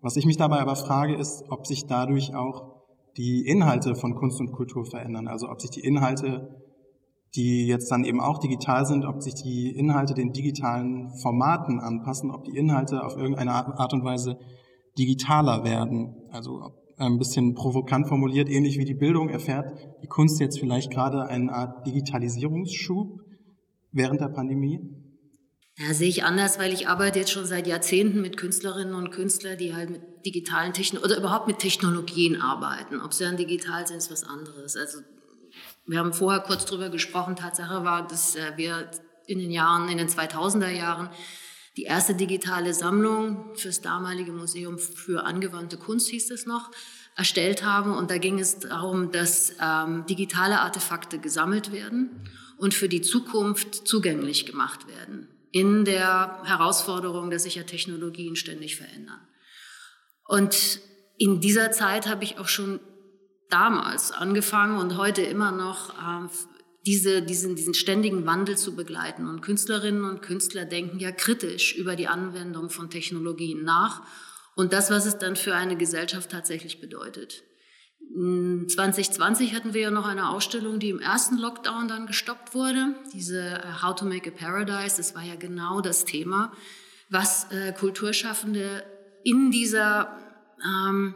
Was 0.00 0.16
ich 0.16 0.24
mich 0.24 0.38
dabei 0.38 0.60
aber 0.60 0.76
frage, 0.76 1.14
ist, 1.14 1.44
ob 1.50 1.66
sich 1.66 1.86
dadurch 1.86 2.34
auch 2.34 2.80
die 3.18 3.46
Inhalte 3.46 3.94
von 3.94 4.14
Kunst 4.14 4.40
und 4.40 4.52
Kultur 4.52 4.86
verändern. 4.86 5.28
Also 5.28 5.50
ob 5.50 5.60
sich 5.60 5.70
die 5.70 5.80
Inhalte, 5.80 6.56
die 7.36 7.66
jetzt 7.66 7.90
dann 7.90 8.04
eben 8.04 8.20
auch 8.20 8.38
digital 8.38 8.86
sind, 8.86 9.04
ob 9.04 9.22
sich 9.22 9.34
die 9.34 9.76
Inhalte 9.76 10.14
den 10.14 10.32
digitalen 10.32 11.10
Formaten 11.20 11.80
anpassen, 11.80 12.30
ob 12.30 12.44
die 12.44 12.56
Inhalte 12.56 13.04
auf 13.04 13.14
irgendeine 13.14 13.52
Art 13.52 13.92
und 13.92 14.04
Weise 14.04 14.38
digitaler 14.98 15.64
werden. 15.64 16.14
Also 16.30 16.62
ob 16.62 16.79
ein 17.00 17.18
bisschen 17.18 17.54
provokant 17.54 18.08
formuliert, 18.08 18.48
ähnlich 18.48 18.78
wie 18.78 18.84
die 18.84 18.94
Bildung 18.94 19.28
erfährt 19.28 19.72
die 20.02 20.06
Kunst 20.06 20.40
jetzt 20.40 20.58
vielleicht 20.58 20.90
gerade 20.90 21.26
eine 21.26 21.52
Art 21.52 21.86
Digitalisierungsschub 21.86 23.20
während 23.92 24.20
der 24.20 24.28
Pandemie? 24.28 24.80
Ja, 25.76 25.94
sehe 25.94 26.08
ich 26.08 26.24
anders, 26.24 26.58
weil 26.58 26.72
ich 26.72 26.88
arbeite 26.88 27.20
jetzt 27.20 27.30
schon 27.30 27.46
seit 27.46 27.66
Jahrzehnten 27.66 28.20
mit 28.20 28.36
Künstlerinnen 28.36 28.94
und 28.94 29.10
Künstlern, 29.10 29.56
die 29.56 29.74
halt 29.74 29.90
mit 29.90 30.02
digitalen 30.26 30.74
Technologien 30.74 31.10
oder 31.10 31.18
überhaupt 31.18 31.46
mit 31.46 31.58
Technologien 31.58 32.40
arbeiten. 32.40 33.00
Ob 33.00 33.14
sie 33.14 33.24
dann 33.24 33.38
digital 33.38 33.86
sind, 33.86 33.96
ist 33.96 34.10
was 34.10 34.24
anderes. 34.24 34.76
Also 34.76 34.98
wir 35.86 35.98
haben 35.98 36.12
vorher 36.12 36.40
kurz 36.40 36.66
drüber 36.66 36.90
gesprochen. 36.90 37.34
Tatsache 37.34 37.82
war, 37.82 38.06
dass 38.06 38.36
äh, 38.36 38.52
wir 38.56 38.90
in 39.26 39.38
den 39.38 39.50
Jahren, 39.50 39.88
in 39.88 39.96
den 39.96 40.08
2000er 40.08 40.68
Jahren 40.68 41.08
die 41.76 41.84
erste 41.84 42.14
digitale 42.14 42.74
Sammlung 42.74 43.54
fürs 43.54 43.80
damalige 43.80 44.32
Museum 44.32 44.78
für 44.78 45.24
angewandte 45.24 45.76
Kunst 45.76 46.08
hieß 46.08 46.30
es 46.30 46.46
noch, 46.46 46.70
erstellt 47.16 47.64
haben. 47.64 47.94
Und 47.94 48.10
da 48.10 48.18
ging 48.18 48.38
es 48.38 48.58
darum, 48.58 49.12
dass 49.12 49.54
ähm, 49.60 50.04
digitale 50.06 50.60
Artefakte 50.60 51.18
gesammelt 51.18 51.72
werden 51.72 52.28
und 52.58 52.74
für 52.74 52.88
die 52.88 53.02
Zukunft 53.02 53.86
zugänglich 53.86 54.46
gemacht 54.46 54.88
werden 54.88 55.28
in 55.52 55.84
der 55.84 56.42
Herausforderung, 56.44 57.30
dass 57.30 57.44
sich 57.44 57.56
ja 57.56 57.64
Technologien 57.64 58.36
ständig 58.36 58.76
verändern. 58.76 59.20
Und 60.26 60.80
in 61.18 61.40
dieser 61.40 61.72
Zeit 61.72 62.06
habe 62.06 62.24
ich 62.24 62.38
auch 62.38 62.48
schon 62.48 62.80
damals 63.48 64.12
angefangen 64.12 64.78
und 64.78 64.96
heute 64.96 65.22
immer 65.22 65.50
noch 65.50 65.90
äh, 65.90 66.28
diese, 66.86 67.22
diesen, 67.22 67.56
diesen 67.56 67.74
ständigen 67.74 68.26
Wandel 68.26 68.56
zu 68.56 68.74
begleiten. 68.74 69.28
Und 69.28 69.42
Künstlerinnen 69.42 70.04
und 70.04 70.22
Künstler 70.22 70.64
denken 70.64 70.98
ja 70.98 71.12
kritisch 71.12 71.76
über 71.76 71.96
die 71.96 72.08
Anwendung 72.08 72.70
von 72.70 72.90
Technologien 72.90 73.64
nach 73.64 74.02
und 74.56 74.72
das, 74.72 74.90
was 74.90 75.06
es 75.06 75.18
dann 75.18 75.36
für 75.36 75.54
eine 75.54 75.76
Gesellschaft 75.76 76.30
tatsächlich 76.30 76.80
bedeutet. 76.80 77.42
2020 78.12 79.54
hatten 79.54 79.72
wir 79.72 79.82
ja 79.82 79.90
noch 79.90 80.06
eine 80.06 80.30
Ausstellung, 80.30 80.80
die 80.80 80.88
im 80.88 80.98
ersten 80.98 81.38
Lockdown 81.38 81.86
dann 81.86 82.06
gestoppt 82.06 82.54
wurde. 82.54 82.96
Diese 83.12 83.40
äh, 83.40 83.82
How 83.82 83.94
to 83.94 84.04
Make 84.04 84.30
a 84.30 84.36
Paradise, 84.36 84.96
das 84.96 85.14
war 85.14 85.22
ja 85.22 85.36
genau 85.36 85.80
das 85.80 86.04
Thema, 86.04 86.52
was 87.08 87.52
äh, 87.52 87.72
Kulturschaffende 87.72 88.82
in 89.22 89.52
dieser 89.52 90.18
ähm, 90.64 91.14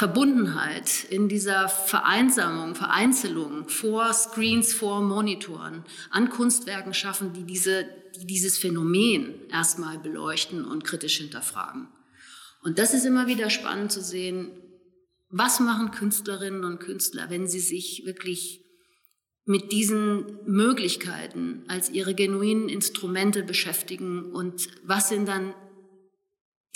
Verbundenheit, 0.00 1.04
in 1.10 1.28
dieser 1.28 1.68
Vereinsamung, 1.68 2.74
Vereinzelung 2.74 3.68
vor 3.68 4.14
Screens, 4.14 4.72
vor 4.72 5.02
Monitoren 5.02 5.84
an 6.08 6.30
Kunstwerken 6.30 6.94
schaffen, 6.94 7.34
die, 7.34 7.44
diese, 7.44 7.84
die 8.16 8.24
dieses 8.24 8.56
Phänomen 8.56 9.34
erstmal 9.50 9.98
beleuchten 9.98 10.64
und 10.64 10.84
kritisch 10.84 11.18
hinterfragen. 11.18 11.88
Und 12.62 12.78
das 12.78 12.94
ist 12.94 13.04
immer 13.04 13.26
wieder 13.26 13.50
spannend 13.50 13.92
zu 13.92 14.00
sehen, 14.00 14.52
was 15.28 15.60
machen 15.60 15.90
Künstlerinnen 15.90 16.64
und 16.64 16.80
Künstler, 16.80 17.28
wenn 17.28 17.46
sie 17.46 17.60
sich 17.60 18.06
wirklich 18.06 18.64
mit 19.44 19.70
diesen 19.70 20.38
Möglichkeiten 20.46 21.64
als 21.68 21.90
ihre 21.90 22.14
genuinen 22.14 22.70
Instrumente 22.70 23.42
beschäftigen 23.42 24.32
und 24.32 24.66
was 24.82 25.10
sind 25.10 25.28
dann 25.28 25.52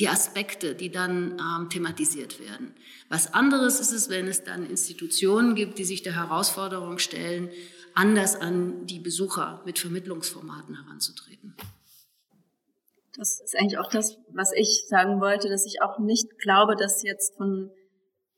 die 0.01 0.09
Aspekte, 0.09 0.75
die 0.75 0.91
dann 0.91 1.39
ähm, 1.39 1.71
thematisiert 1.71 2.41
werden. 2.41 2.75
Was 3.09 3.33
anderes 3.33 3.79
ist 3.79 3.93
es, 3.93 4.11
wenn 4.11 4.27
es 4.27 4.43
dann 4.43 4.69
Institutionen 4.69 5.55
gibt, 5.55 5.79
die 5.79 5.85
sich 5.85 6.03
der 6.03 6.17
Herausforderung 6.17 6.99
stellen, 6.99 7.51
anders 7.95 8.35
an 8.35 8.87
die 8.87 8.99
Besucher 8.99 9.63
mit 9.65 9.79
Vermittlungsformaten 9.79 10.75
heranzutreten. 10.83 11.55
Das 13.17 13.41
ist 13.41 13.57
eigentlich 13.57 13.79
auch 13.79 13.89
das, 13.89 14.19
was 14.33 14.51
ich 14.53 14.87
sagen 14.89 15.21
wollte, 15.21 15.49
dass 15.49 15.65
ich 15.65 15.81
auch 15.81 16.01
nicht 16.01 16.39
glaube, 16.39 16.75
dass 16.75 17.05
jetzt 17.05 17.37
von 17.37 17.71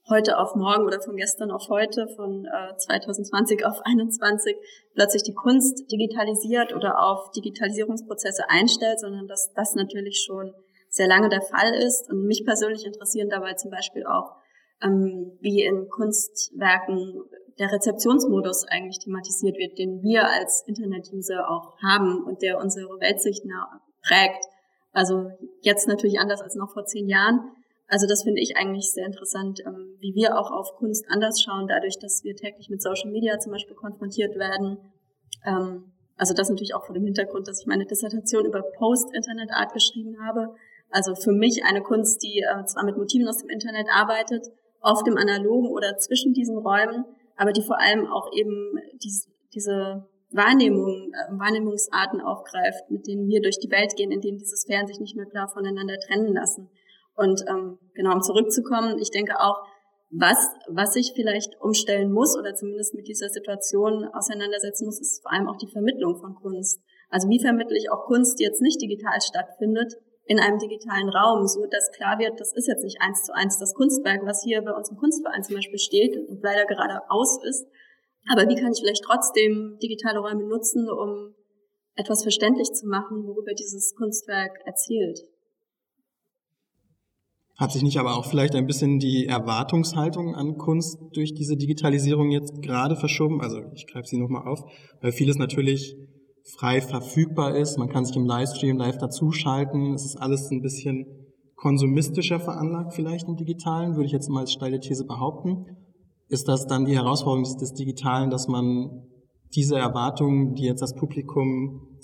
heute 0.09 0.39
auf 0.39 0.55
morgen 0.55 0.85
oder 0.85 1.01
von 1.01 1.17
gestern 1.17 1.51
auf 1.51 1.69
heute, 1.69 2.07
von 2.15 2.45
äh, 2.45 2.77
2020 2.77 3.65
auf 3.65 3.81
21 3.83 4.55
plötzlich 4.95 5.23
die 5.23 5.35
Kunst 5.35 5.91
digitalisiert 5.91 6.75
oder 6.75 7.03
auf 7.03 7.31
Digitalisierungsprozesse 7.33 8.49
einstellt, 8.49 9.01
sondern 9.01 9.27
dass 9.27 9.53
das 9.55 9.75
natürlich 9.75 10.23
schon 10.25 10.53
sehr 10.97 11.07
lange 11.07 11.29
der 11.29 11.43
Fall 11.43 11.75
ist. 11.75 12.11
Und 12.11 12.27
mich 12.27 12.45
persönlich 12.45 12.85
interessieren 12.85 13.29
dabei 13.29 13.55
zum 13.55 13.71
Beispiel 13.71 14.05
auch, 14.07 14.37
ähm, 14.83 15.39
wie 15.41 15.63
in 15.63 15.89
Kunstwerken 15.89 17.23
der 17.59 17.73
Rezeptionsmodus 17.73 18.67
eigentlich 18.69 18.99
thematisiert 18.99 19.57
wird, 19.57 19.79
den 19.79 20.03
wir 20.03 20.29
als 20.29 20.65
Internet-User 20.67 21.49
auch 21.49 21.77
haben 21.83 22.25
und 22.25 22.43
der 22.43 22.59
unsere 22.59 23.01
Weltsicht 23.01 23.45
prägt. 24.03 24.45
Also 24.93 25.31
jetzt 25.63 25.89
natürlich 25.89 26.19
anders 26.19 26.43
als 26.43 26.55
noch 26.55 26.73
vor 26.73 26.85
zehn 26.85 27.09
Jahren. 27.09 27.53
Also 27.89 28.07
das 28.07 28.25
finde 28.25 28.41
ich 28.41 28.57
eigentlich 28.57 28.91
sehr 28.91 29.07
interessant, 29.07 29.61
ähm, 29.65 29.97
wie 30.01 30.15
wir 30.15 30.39
auch 30.39 30.51
auf 30.51 30.75
Kunst 30.77 31.07
anders 31.09 31.41
schauen, 31.41 31.69
dadurch, 31.69 31.99
dass 31.99 32.25
wir 32.25 32.35
täglich 32.35 32.69
mit 32.69 32.83
Social 32.83 33.11
Media 33.11 33.39
zum 33.39 33.53
Beispiel 33.53 33.77
konfrontiert 33.77 34.37
werden. 34.37 34.79
Ähm, 35.45 35.93
also 36.17 36.35
das 36.35 36.49
natürlich 36.51 36.75
auch 36.75 36.85
vor 36.85 36.95
dem 36.95 37.05
Hintergrund, 37.05 37.47
dass 37.47 37.61
ich 37.61 37.67
meine 37.67 37.87
Dissertation 37.87 38.45
über 38.45 38.63
Post-Internet-Art 38.63 39.73
geschrieben 39.73 40.17
habe 40.27 40.55
also 40.91 41.15
für 41.15 41.33
mich 41.33 41.65
eine 41.65 41.83
Kunst, 41.83 42.23
die 42.23 42.41
äh, 42.41 42.65
zwar 42.65 42.85
mit 42.85 42.97
Motiven 42.97 43.29
aus 43.29 43.39
dem 43.39 43.49
Internet 43.49 43.87
arbeitet, 43.93 44.47
auf 44.81 45.03
dem 45.03 45.17
analogen 45.17 45.69
oder 45.69 45.97
zwischen 45.99 46.33
diesen 46.33 46.59
Räumen, 46.59 47.05
aber 47.37 47.53
die 47.53 47.63
vor 47.63 47.81
allem 47.81 48.07
auch 48.07 48.33
eben 48.33 48.79
dies, 49.03 49.29
diese 49.55 50.07
Wahrnehmung, 50.31 51.13
äh, 51.13 51.33
Wahrnehmungsarten 51.39 52.21
aufgreift, 52.21 52.91
mit 52.91 53.07
denen 53.07 53.29
wir 53.29 53.41
durch 53.41 53.59
die 53.59 53.71
Welt 53.71 53.95
gehen, 53.97 54.11
in 54.11 54.21
denen 54.21 54.39
diese 54.39 54.57
Sphären 54.57 54.87
sich 54.87 55.01
nicht 55.01 55.17
mehr 55.17 55.27
klar 55.27 55.49
voneinander 55.49 55.99
trennen 55.99 56.33
lassen. 56.33 56.71
Und 57.15 57.43
ähm, 57.49 57.79
genau, 57.95 58.15
um 58.15 58.23
zurückzukommen, 58.23 58.99
ich 58.99 59.11
denke 59.11 59.41
auch, 59.41 59.57
was, 60.11 60.39
was 60.69 60.95
sich 60.95 61.13
vielleicht 61.15 61.61
umstellen 61.61 62.13
muss 62.13 62.39
oder 62.39 62.55
zumindest 62.55 62.95
mit 62.95 63.09
dieser 63.09 63.29
Situation 63.29 64.05
auseinandersetzen 64.13 64.87
muss, 64.87 65.01
ist 65.01 65.23
vor 65.23 65.33
allem 65.33 65.49
auch 65.49 65.57
die 65.57 65.71
Vermittlung 65.71 66.17
von 66.17 66.35
Kunst. 66.35 66.81
Also 67.11 67.29
wie 67.29 67.41
vermittle 67.41 67.77
ich 67.77 67.91
auch 67.91 68.07
Kunst, 68.07 68.39
die 68.39 68.45
jetzt 68.45 68.63
nicht 68.63 68.81
digital 68.81 69.21
stattfindet, 69.21 69.95
in 70.27 70.41
einem 70.41 70.59
digitalen 70.59 71.09
Raum, 71.09 71.47
so 71.47 71.67
dass 71.71 71.91
klar 71.93 72.19
wird, 72.19 72.41
das 72.41 72.53
ist 72.53 72.67
jetzt 72.67 72.83
nicht 72.83 73.01
eins 73.01 73.23
zu 73.23 73.35
eins 73.35 73.59
das 73.59 73.75
Kunstwerk, 73.75 74.27
was 74.27 74.43
hier 74.43 74.61
bei 74.63 74.73
uns 74.73 74.91
im 74.91 74.97
Kunstverein 74.97 75.43
zum 75.45 75.55
Beispiel 75.55 75.79
steht 75.79 76.17
und 76.17 76.43
leider 76.43 76.67
gerade 76.67 77.01
aus 77.09 77.43
ist. 77.45 77.67
Aber 78.29 78.49
wie 78.49 78.57
kann 78.57 78.73
ich 78.73 78.81
vielleicht 78.81 79.05
trotzdem 79.05 79.79
digitale 79.81 80.19
Räume 80.19 80.45
nutzen, 80.49 80.91
um 80.91 81.35
etwas 81.95 82.23
verständlich 82.23 82.73
zu 82.73 82.87
machen, 82.89 83.25
worüber 83.25 83.55
dieses 83.55 83.95
Kunstwerk 83.95 84.59
erzählt? 84.65 85.21
Hat 87.57 87.73
sich 87.73 87.83
nicht 87.83 87.99
aber 87.99 88.17
auch 88.17 88.27
vielleicht 88.27 88.55
ein 88.55 88.67
bisschen 88.67 88.99
die 88.99 89.27
Erwartungshaltung 89.27 90.35
an 90.35 90.59
Kunst 90.59 90.99
durch 91.13 91.33
diese 91.33 91.57
Digitalisierung 91.57 92.31
jetzt 92.31 92.61
gerade 92.61 92.97
verschoben? 92.97 93.41
Also 93.41 93.63
ich 93.75 93.87
greife 93.87 94.09
sie 94.09 94.19
nochmal 94.19 94.47
auf, 94.47 94.61
weil 95.01 95.13
vieles 95.13 95.39
natürlich 95.39 95.97
frei 96.55 96.81
verfügbar 96.81 97.57
ist. 97.57 97.79
Man 97.79 97.89
kann 97.89 98.05
sich 98.05 98.17
im 98.17 98.27
Livestream 98.27 98.77
live 98.77 98.99
dazuschalten. 98.99 99.95
Es 99.95 100.05
ist 100.05 100.17
alles 100.17 100.51
ein 100.51 100.63
bisschen 100.63 101.07
konsumistischer 101.57 102.39
veranlagt 102.39 102.95
vielleicht 102.95 103.27
im 103.29 103.37
Digitalen, 103.37 103.97
würde 103.97 104.07
ich 104.07 104.13
jetzt 104.13 104.29
mal 104.29 104.41
als 104.41 104.53
steile 104.53 104.79
These 104.79 105.05
behaupten. 105.05 105.67
Ist 106.29 106.49
das 106.49 106.67
dann 106.67 106.85
die 106.85 106.95
Herausforderung 106.95 107.45
des, 107.59 107.73
Digitalen, 107.73 108.31
dass 108.31 108.47
man 108.47 109.07
diese 109.55 109.77
Erwartungen, 109.77 110.55
die 110.55 110.65
jetzt 110.65 110.83
das 110.83 110.95
Publikum 110.95 111.99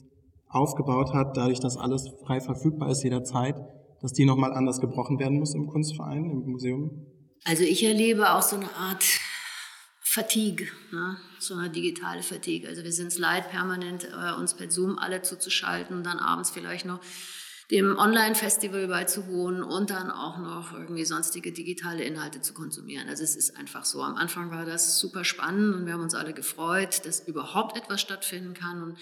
aufgebaut 0.49 1.13
hat, 1.13 1.37
dadurch, 1.37 1.61
dass 1.61 1.77
alles 1.77 2.09
frei 2.25 2.41
verfügbar 2.41 2.91
ist 2.91 3.03
jederzeit, 3.05 3.57
dass 4.01 4.13
die 4.13 4.25
nochmal 4.25 4.53
anders 4.53 4.81
gebrochen 4.81 5.19
werden 5.19 5.39
muss 5.39 5.55
im 5.55 5.67
Kunstverein, 5.67 6.25
im 6.25 6.51
Museum? 6.51 7.07
Also 7.45 7.65
ich 7.65 7.85
erlebe 7.85 8.35
auch 8.35 8.43
so 8.43 8.57
eine 8.57 8.75
Art 8.77 9.05
Fatigue, 10.13 10.69
ne? 10.91 11.17
so 11.39 11.55
eine 11.55 11.71
digitale 11.71 12.23
Fatigue. 12.23 12.69
Also 12.69 12.85
wir 12.85 12.93
sind 12.93 13.07
es 13.07 13.19
leid, 13.19 13.51
permanent 13.51 14.05
äh, 14.05 14.35
uns 14.39 14.53
per 14.53 14.71
Zoom 14.71 14.99
alle 14.99 15.23
zuzuschalten 15.23 15.97
und 15.97 16.05
dann 16.05 16.19
abends 16.19 16.51
vielleicht 16.51 16.85
noch 16.85 17.01
dem 17.71 17.97
Online-Festival 17.97 18.89
beizuwohnen 18.89 19.63
und 19.63 19.89
dann 19.89 20.11
auch 20.11 20.37
noch 20.37 20.75
irgendwie 20.75 21.07
sonstige 21.07 21.51
digitale 21.51 22.05
Inhalte 22.05 22.43
zu 22.43 22.53
konsumieren. 22.53 23.09
Also 23.09 23.25
es 23.25 23.37
ist 23.37 23.57
einfach 23.57 23.87
so. 23.87 24.03
Am 24.03 24.17
Anfang 24.17 24.51
war 24.51 24.67
das 24.67 24.99
super 24.99 25.25
spannend 25.25 25.77
und 25.77 25.87
wir 25.87 25.95
haben 25.95 26.03
uns 26.03 26.15
alle 26.15 26.35
gefreut, 26.35 27.07
dass 27.07 27.27
überhaupt 27.27 27.79
etwas 27.79 28.03
stattfinden 28.03 28.53
kann 28.53 28.83
und 28.83 28.99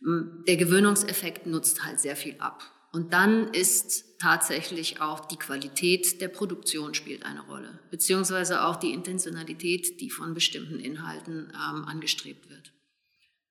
mm, 0.00 0.44
der 0.48 0.56
Gewöhnungseffekt 0.56 1.46
nutzt 1.46 1.84
halt 1.84 2.00
sehr 2.00 2.16
viel 2.16 2.34
ab. 2.40 2.64
Und 2.92 3.12
dann 3.12 3.52
ist 3.54 4.18
tatsächlich 4.18 5.00
auch 5.00 5.20
die 5.26 5.36
Qualität 5.36 6.20
der 6.20 6.28
Produktion 6.28 6.92
spielt 6.94 7.24
eine 7.24 7.40
Rolle, 7.42 7.78
beziehungsweise 7.90 8.64
auch 8.64 8.76
die 8.76 8.92
Intentionalität, 8.92 10.00
die 10.00 10.10
von 10.10 10.34
bestimmten 10.34 10.80
Inhalten 10.80 11.52
ähm, 11.54 11.84
angestrebt 11.84 12.50
wird. 12.50 12.72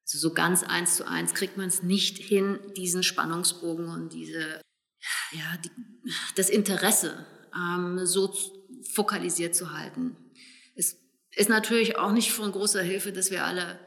Also 0.05 0.17
so 0.17 0.33
ganz 0.33 0.63
eins 0.63 0.97
zu 0.97 1.07
eins 1.07 1.33
kriegt 1.33 1.55
man 1.55 1.67
es 1.67 1.83
nicht 1.83 2.17
hin, 2.17 2.59
diesen 2.75 3.03
Spannungsbogen 3.03 3.87
und 3.87 4.11
diese, 4.11 4.61
ja, 5.31 5.57
die, 5.63 5.71
das 6.35 6.49
Interesse 6.49 7.25
ähm, 7.55 8.05
so 8.05 8.33
fokalisiert 8.93 9.55
zu 9.55 9.71
halten. 9.71 10.17
Es 10.75 10.97
ist 11.35 11.49
natürlich 11.49 11.97
auch 11.97 12.11
nicht 12.11 12.31
von 12.31 12.51
großer 12.51 12.81
Hilfe, 12.81 13.13
dass 13.13 13.31
wir 13.31 13.45
alle 13.45 13.79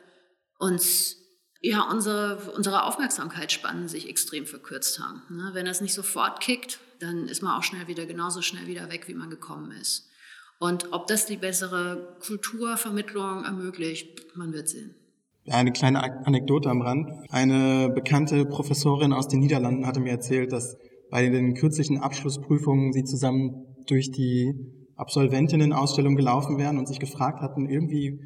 uns 0.59 1.21
ja, 1.62 1.88
unsere, 1.88 2.38
unsere 2.57 2.85
Aufmerksamkeitsspannen 2.85 3.88
sich 3.88 4.09
extrem 4.09 4.47
verkürzt 4.47 4.99
haben. 4.99 5.23
Ne? 5.31 5.50
Wenn 5.52 5.64
das 5.64 5.81
nicht 5.81 5.95
sofort 5.95 6.40
kickt, 6.40 6.81
dann 6.99 7.28
ist 7.28 7.42
man 7.42 7.57
auch 7.57 7.62
schnell 7.62 7.87
wieder 7.87 8.04
genauso 8.04 8.42
schnell 8.42 8.66
wieder 8.66 8.90
weg, 8.90 9.07
wie 9.07 9.14
man 9.14 9.31
gekommen 9.31 9.71
ist. 9.81 10.09
Und 10.59 10.92
ob 10.92 11.07
das 11.07 11.26
die 11.26 11.37
bessere 11.37 12.16
Kulturvermittlung 12.25 13.45
ermöglicht, 13.45 14.37
man 14.37 14.52
wird 14.52 14.69
sehen. 14.69 14.95
Eine 15.49 15.73
kleine 15.73 16.02
Anekdote 16.25 16.69
am 16.69 16.83
Rand. 16.83 17.09
Eine 17.31 17.90
bekannte 17.90 18.45
Professorin 18.45 19.12
aus 19.12 19.26
den 19.26 19.40
Niederlanden 19.40 19.87
hatte 19.87 19.99
mir 19.99 20.12
erzählt, 20.12 20.52
dass 20.52 20.76
bei 21.11 21.28
den 21.28 21.54
kürzlichen 21.54 21.99
Abschlussprüfungen 21.99 22.92
sie 22.92 23.04
zusammen 23.04 23.66
durch 23.87 24.12
die 24.12 24.54
Absolventinnen-Ausstellung 24.97 26.14
gelaufen 26.14 26.59
wären 26.59 26.78
und 26.78 26.87
sich 26.87 27.00
gefragt 27.00 27.40
hatten, 27.40 27.69
irgendwie 27.69 28.21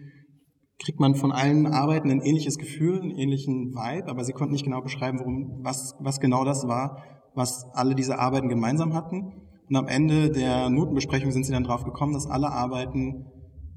kriegt 0.79 1.01
man 1.01 1.15
von 1.15 1.33
allen 1.33 1.67
Arbeiten 1.67 2.11
ein 2.11 2.21
ähnliches 2.21 2.59
Gefühl, 2.59 3.01
einen 3.01 3.11
ähnlichen 3.13 3.75
Vibe, 3.75 4.09
aber 4.09 4.25
sie 4.25 4.33
konnten 4.33 4.53
nicht 4.53 4.65
genau 4.65 4.83
beschreiben, 4.83 5.19
worum, 5.19 5.61
was, 5.63 5.95
was 6.01 6.21
genau 6.21 6.45
das 6.45 6.69
war, 6.69 7.03
was 7.35 7.67
alle 7.73 7.95
diese 7.95 8.19
Arbeiten 8.19 8.49
gemeinsam 8.49 8.95
hatten. 8.95 9.33
Und 9.69 9.77
am 9.77 9.89
Ende 9.89 10.31
der 10.31 10.71
Notenbesprechung 10.71 11.31
sind 11.33 11.45
sie 11.45 11.53
dann 11.53 11.65
drauf 11.65 11.85
gekommen, 11.85 12.13
dass 12.13 12.27
alle 12.27 12.51
Arbeiten 12.53 13.27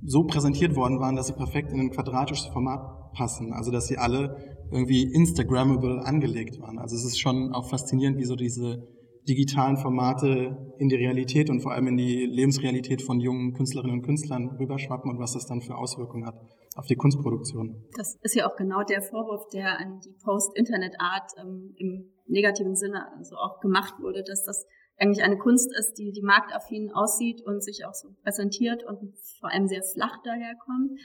so 0.04 0.24
präsentiert 0.24 0.76
worden 0.76 1.00
waren, 1.00 1.16
dass 1.16 1.28
sie 1.28 1.34
perfekt 1.34 1.72
in 1.72 1.80
ein 1.80 1.90
quadratisches 1.90 2.48
Format 2.48 3.12
passen. 3.14 3.54
Also 3.54 3.72
dass 3.72 3.88
sie 3.88 3.98
alle 3.98 4.38
irgendwie 4.72 5.04
Instagrammable 5.04 6.06
angelegt 6.06 6.60
waren. 6.62 6.78
Also 6.78 6.96
es 6.96 7.06
ist 7.06 7.20
schon 7.20 7.54
auch 7.54 7.70
faszinierend, 7.70 8.18
wie 8.18 8.26
so 8.26 8.36
diese 8.36 8.88
digitalen 9.28 9.78
Formate 9.78 10.74
in 10.78 10.90
die 10.90 10.96
Realität 10.96 11.50
und 11.50 11.62
vor 11.62 11.74
allem 11.74 11.88
in 11.88 11.98
die 11.98 12.26
Lebensrealität 12.26 13.02
von 13.02 13.20
jungen 13.20 13.54
Künstlerinnen 13.54 14.00
und 14.00 14.06
Künstlern 14.06 14.56
rüberschwappen 14.60 15.12
und 15.12 15.20
was 15.20 15.34
das 15.34 15.46
dann 15.46 15.62
für 15.62 15.76
Auswirkungen 15.76 16.26
hat 16.26 16.36
auf 16.76 16.86
die 16.86 16.96
Kunstproduktion. 16.96 17.86
Das 17.98 18.18
ist 18.22 18.36
ja 18.36 18.50
auch 18.50 18.56
genau 18.56 18.84
der 18.84 19.02
Vorwurf, 19.02 19.48
der 19.54 19.80
an 19.80 20.00
die 20.00 20.16
Post-Internet-Art 20.24 21.32
ähm, 21.40 21.74
im 21.78 22.12
negativen 22.28 22.76
Sinne 22.76 23.06
also 23.18 23.36
auch 23.36 23.60
gemacht 23.60 23.96
wurde, 24.00 24.24
dass 24.24 24.44
das 24.46 24.66
eigentlich 24.98 25.24
eine 25.24 25.38
Kunst 25.38 25.72
ist, 25.78 25.94
die, 25.98 26.12
die 26.12 26.22
marktaffin 26.22 26.92
aussieht 26.94 27.42
und 27.46 27.64
sich 27.64 27.86
auch 27.86 27.94
so 27.94 28.10
präsentiert 28.24 28.84
und 28.84 29.14
vor 29.40 29.52
allem 29.52 29.68
sehr 29.68 29.82
flach 29.82 30.18
daherkommt. 30.24 31.00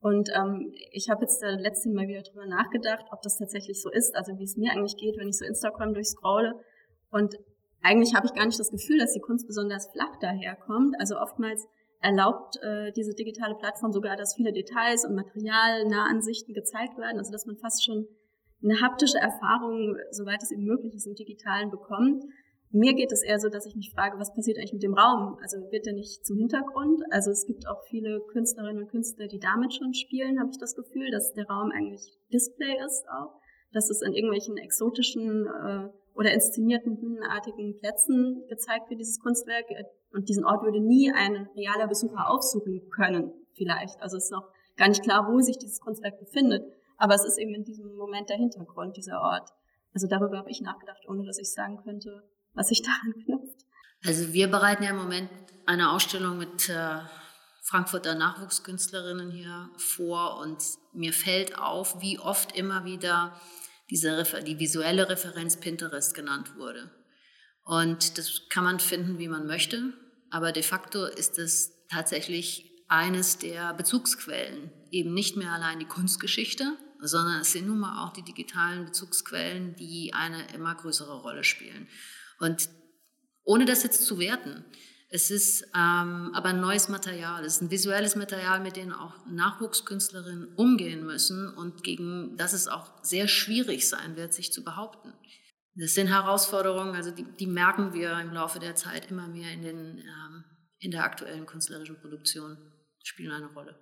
Und 0.00 0.28
ähm, 0.34 0.72
ich 0.92 1.08
habe 1.08 1.22
jetzt 1.22 1.42
da 1.42 1.50
letztens 1.50 1.94
mal 1.94 2.08
wieder 2.08 2.22
drüber 2.22 2.46
nachgedacht, 2.46 3.04
ob 3.10 3.22
das 3.22 3.38
tatsächlich 3.38 3.80
so 3.80 3.90
ist, 3.90 4.14
also 4.14 4.36
wie 4.38 4.44
es 4.44 4.56
mir 4.56 4.72
eigentlich 4.72 4.96
geht, 4.96 5.16
wenn 5.16 5.28
ich 5.28 5.38
so 5.38 5.46
Instagram 5.46 5.94
durchscrolle. 5.94 6.52
Und 7.10 7.36
eigentlich 7.84 8.14
habe 8.14 8.26
ich 8.26 8.34
gar 8.34 8.46
nicht 8.46 8.58
das 8.58 8.70
Gefühl, 8.70 8.98
dass 8.98 9.12
die 9.12 9.20
Kunst 9.20 9.46
besonders 9.46 9.90
flach 9.92 10.16
daherkommt. 10.18 10.96
Also 10.98 11.18
oftmals 11.18 11.66
erlaubt 12.00 12.56
äh, 12.62 12.92
diese 12.92 13.14
digitale 13.14 13.54
Plattform 13.54 13.92
sogar, 13.92 14.16
dass 14.16 14.34
viele 14.34 14.52
Details 14.52 15.04
und 15.04 15.14
Material, 15.14 15.86
Nahansichten 15.86 16.54
gezeigt 16.54 16.96
werden, 16.98 17.18
also 17.18 17.30
dass 17.30 17.46
man 17.46 17.56
fast 17.56 17.84
schon 17.84 18.06
eine 18.62 18.80
haptische 18.80 19.18
Erfahrung, 19.18 19.96
soweit 20.10 20.42
es 20.42 20.50
eben 20.50 20.64
möglich 20.64 20.94
ist, 20.94 21.06
im 21.06 21.14
Digitalen 21.14 21.70
bekommt. 21.70 22.24
Mir 22.70 22.94
geht 22.94 23.12
es 23.12 23.22
eher 23.22 23.38
so, 23.38 23.50
dass 23.50 23.66
ich 23.66 23.76
mich 23.76 23.92
frage, 23.94 24.18
was 24.18 24.34
passiert 24.34 24.56
eigentlich 24.58 24.72
mit 24.72 24.82
dem 24.82 24.94
Raum? 24.94 25.36
Also 25.42 25.58
wird 25.70 25.84
der 25.84 25.92
nicht 25.92 26.24
zum 26.24 26.38
Hintergrund? 26.38 27.02
Also 27.10 27.30
es 27.30 27.46
gibt 27.46 27.68
auch 27.68 27.84
viele 27.88 28.20
Künstlerinnen 28.32 28.82
und 28.82 28.90
Künstler, 28.90 29.28
die 29.28 29.38
damit 29.38 29.74
schon 29.74 29.92
spielen, 29.92 30.40
habe 30.40 30.50
ich 30.50 30.58
das 30.58 30.74
Gefühl, 30.74 31.10
dass 31.10 31.34
der 31.34 31.46
Raum 31.46 31.70
eigentlich 31.70 32.00
Display 32.32 32.76
ist 32.84 33.04
auch, 33.08 33.38
dass 33.72 33.90
es 33.90 34.02
an 34.02 34.14
irgendwelchen 34.14 34.56
exotischen 34.56 35.46
äh, 35.46 35.88
oder 36.14 36.32
inszenierten 36.32 36.98
bühnenartigen 36.98 37.76
Plätzen 37.78 38.44
gezeigt 38.48 38.88
wird, 38.88 39.00
dieses 39.00 39.20
Kunstwerk. 39.20 39.66
Und 40.12 40.28
diesen 40.28 40.44
Ort 40.44 40.62
würde 40.62 40.80
nie 40.80 41.12
ein 41.12 41.48
realer 41.56 41.88
Besucher 41.88 42.30
aufsuchen 42.30 42.88
können, 42.90 43.32
vielleicht. 43.54 44.00
Also 44.00 44.16
es 44.16 44.24
ist 44.24 44.30
noch 44.30 44.48
gar 44.76 44.88
nicht 44.88 45.02
klar, 45.02 45.28
wo 45.30 45.40
sich 45.40 45.58
dieses 45.58 45.80
Kunstwerk 45.80 46.18
befindet. 46.20 46.62
Aber 46.96 47.14
es 47.14 47.24
ist 47.24 47.38
eben 47.38 47.54
in 47.54 47.64
diesem 47.64 47.96
Moment 47.96 48.28
der 48.28 48.36
Hintergrund, 48.36 48.96
dieser 48.96 49.20
Ort. 49.20 49.50
Also 49.92 50.06
darüber 50.06 50.38
habe 50.38 50.50
ich 50.50 50.60
nachgedacht, 50.60 51.02
ohne 51.08 51.24
dass 51.24 51.38
ich 51.38 51.52
sagen 51.52 51.78
könnte, 51.82 52.22
was 52.52 52.68
sich 52.68 52.82
daran 52.82 53.14
knüpft. 53.24 53.66
Also 54.04 54.32
wir 54.32 54.48
bereiten 54.48 54.84
ja 54.84 54.90
im 54.90 54.96
Moment 54.96 55.30
eine 55.66 55.92
Ausstellung 55.92 56.38
mit 56.38 56.68
äh, 56.68 56.98
Frankfurter 57.62 58.14
Nachwuchskünstlerinnen 58.14 59.30
hier 59.30 59.70
vor 59.78 60.38
und 60.40 60.58
mir 60.92 61.12
fällt 61.12 61.58
auf, 61.58 62.00
wie 62.02 62.18
oft 62.18 62.56
immer 62.56 62.84
wieder 62.84 63.40
diese 63.94 64.24
die 64.44 64.58
visuelle 64.58 65.08
Referenz 65.08 65.56
Pinterest 65.60 66.14
genannt 66.14 66.56
wurde. 66.56 66.90
Und 67.62 68.18
das 68.18 68.48
kann 68.48 68.64
man 68.64 68.80
finden, 68.80 69.20
wie 69.20 69.28
man 69.28 69.46
möchte, 69.46 69.92
aber 70.30 70.50
de 70.50 70.64
facto 70.64 71.04
ist 71.04 71.38
es 71.38 71.86
tatsächlich 71.88 72.72
eines 72.88 73.38
der 73.38 73.72
Bezugsquellen, 73.72 74.72
eben 74.90 75.14
nicht 75.14 75.36
mehr 75.36 75.52
allein 75.52 75.78
die 75.78 75.84
Kunstgeschichte, 75.86 76.76
sondern 77.00 77.40
es 77.40 77.52
sind 77.52 77.68
nun 77.68 77.78
mal 77.78 78.04
auch 78.04 78.12
die 78.12 78.24
digitalen 78.24 78.84
Bezugsquellen, 78.84 79.76
die 79.76 80.12
eine 80.12 80.44
immer 80.54 80.74
größere 80.74 81.20
Rolle 81.20 81.44
spielen. 81.44 81.86
Und 82.40 82.68
ohne 83.44 83.64
das 83.64 83.84
jetzt 83.84 84.04
zu 84.04 84.18
werten, 84.18 84.64
es 85.14 85.30
ist 85.30 85.62
ähm, 85.76 86.32
aber 86.34 86.48
ein 86.48 86.60
neues 86.60 86.88
Material, 86.88 87.44
es 87.44 87.54
ist 87.54 87.62
ein 87.62 87.70
visuelles 87.70 88.16
Material, 88.16 88.58
mit 88.58 88.74
dem 88.74 88.92
auch 88.92 89.14
Nachwuchskünstlerinnen 89.30 90.56
umgehen 90.56 91.06
müssen 91.06 91.54
und 91.54 91.84
gegen 91.84 92.36
das 92.36 92.52
es 92.52 92.66
auch 92.66 92.90
sehr 93.02 93.28
schwierig 93.28 93.88
sein 93.88 94.16
wird, 94.16 94.34
sich 94.34 94.52
zu 94.52 94.64
behaupten. 94.64 95.12
Das 95.76 95.94
sind 95.94 96.08
Herausforderungen, 96.08 96.96
also 96.96 97.12
die, 97.12 97.24
die 97.38 97.46
merken 97.46 97.92
wir 97.92 98.18
im 98.18 98.32
Laufe 98.32 98.58
der 98.58 98.74
Zeit 98.74 99.08
immer 99.08 99.28
mehr 99.28 99.52
in, 99.52 99.62
den, 99.62 99.98
ähm, 99.98 100.44
in 100.80 100.90
der 100.90 101.04
aktuellen 101.04 101.46
künstlerischen 101.46 102.00
Produktion, 102.00 102.58
spielen 103.04 103.30
eine 103.30 103.52
Rolle. 103.54 103.78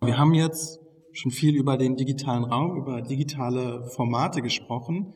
Wir 0.00 0.18
haben 0.18 0.34
jetzt 0.34 0.80
schon 1.12 1.30
viel 1.30 1.54
über 1.54 1.76
den 1.76 1.94
digitalen 1.94 2.42
Raum, 2.42 2.76
über 2.76 3.02
digitale 3.02 3.88
Formate 3.94 4.42
gesprochen. 4.42 5.14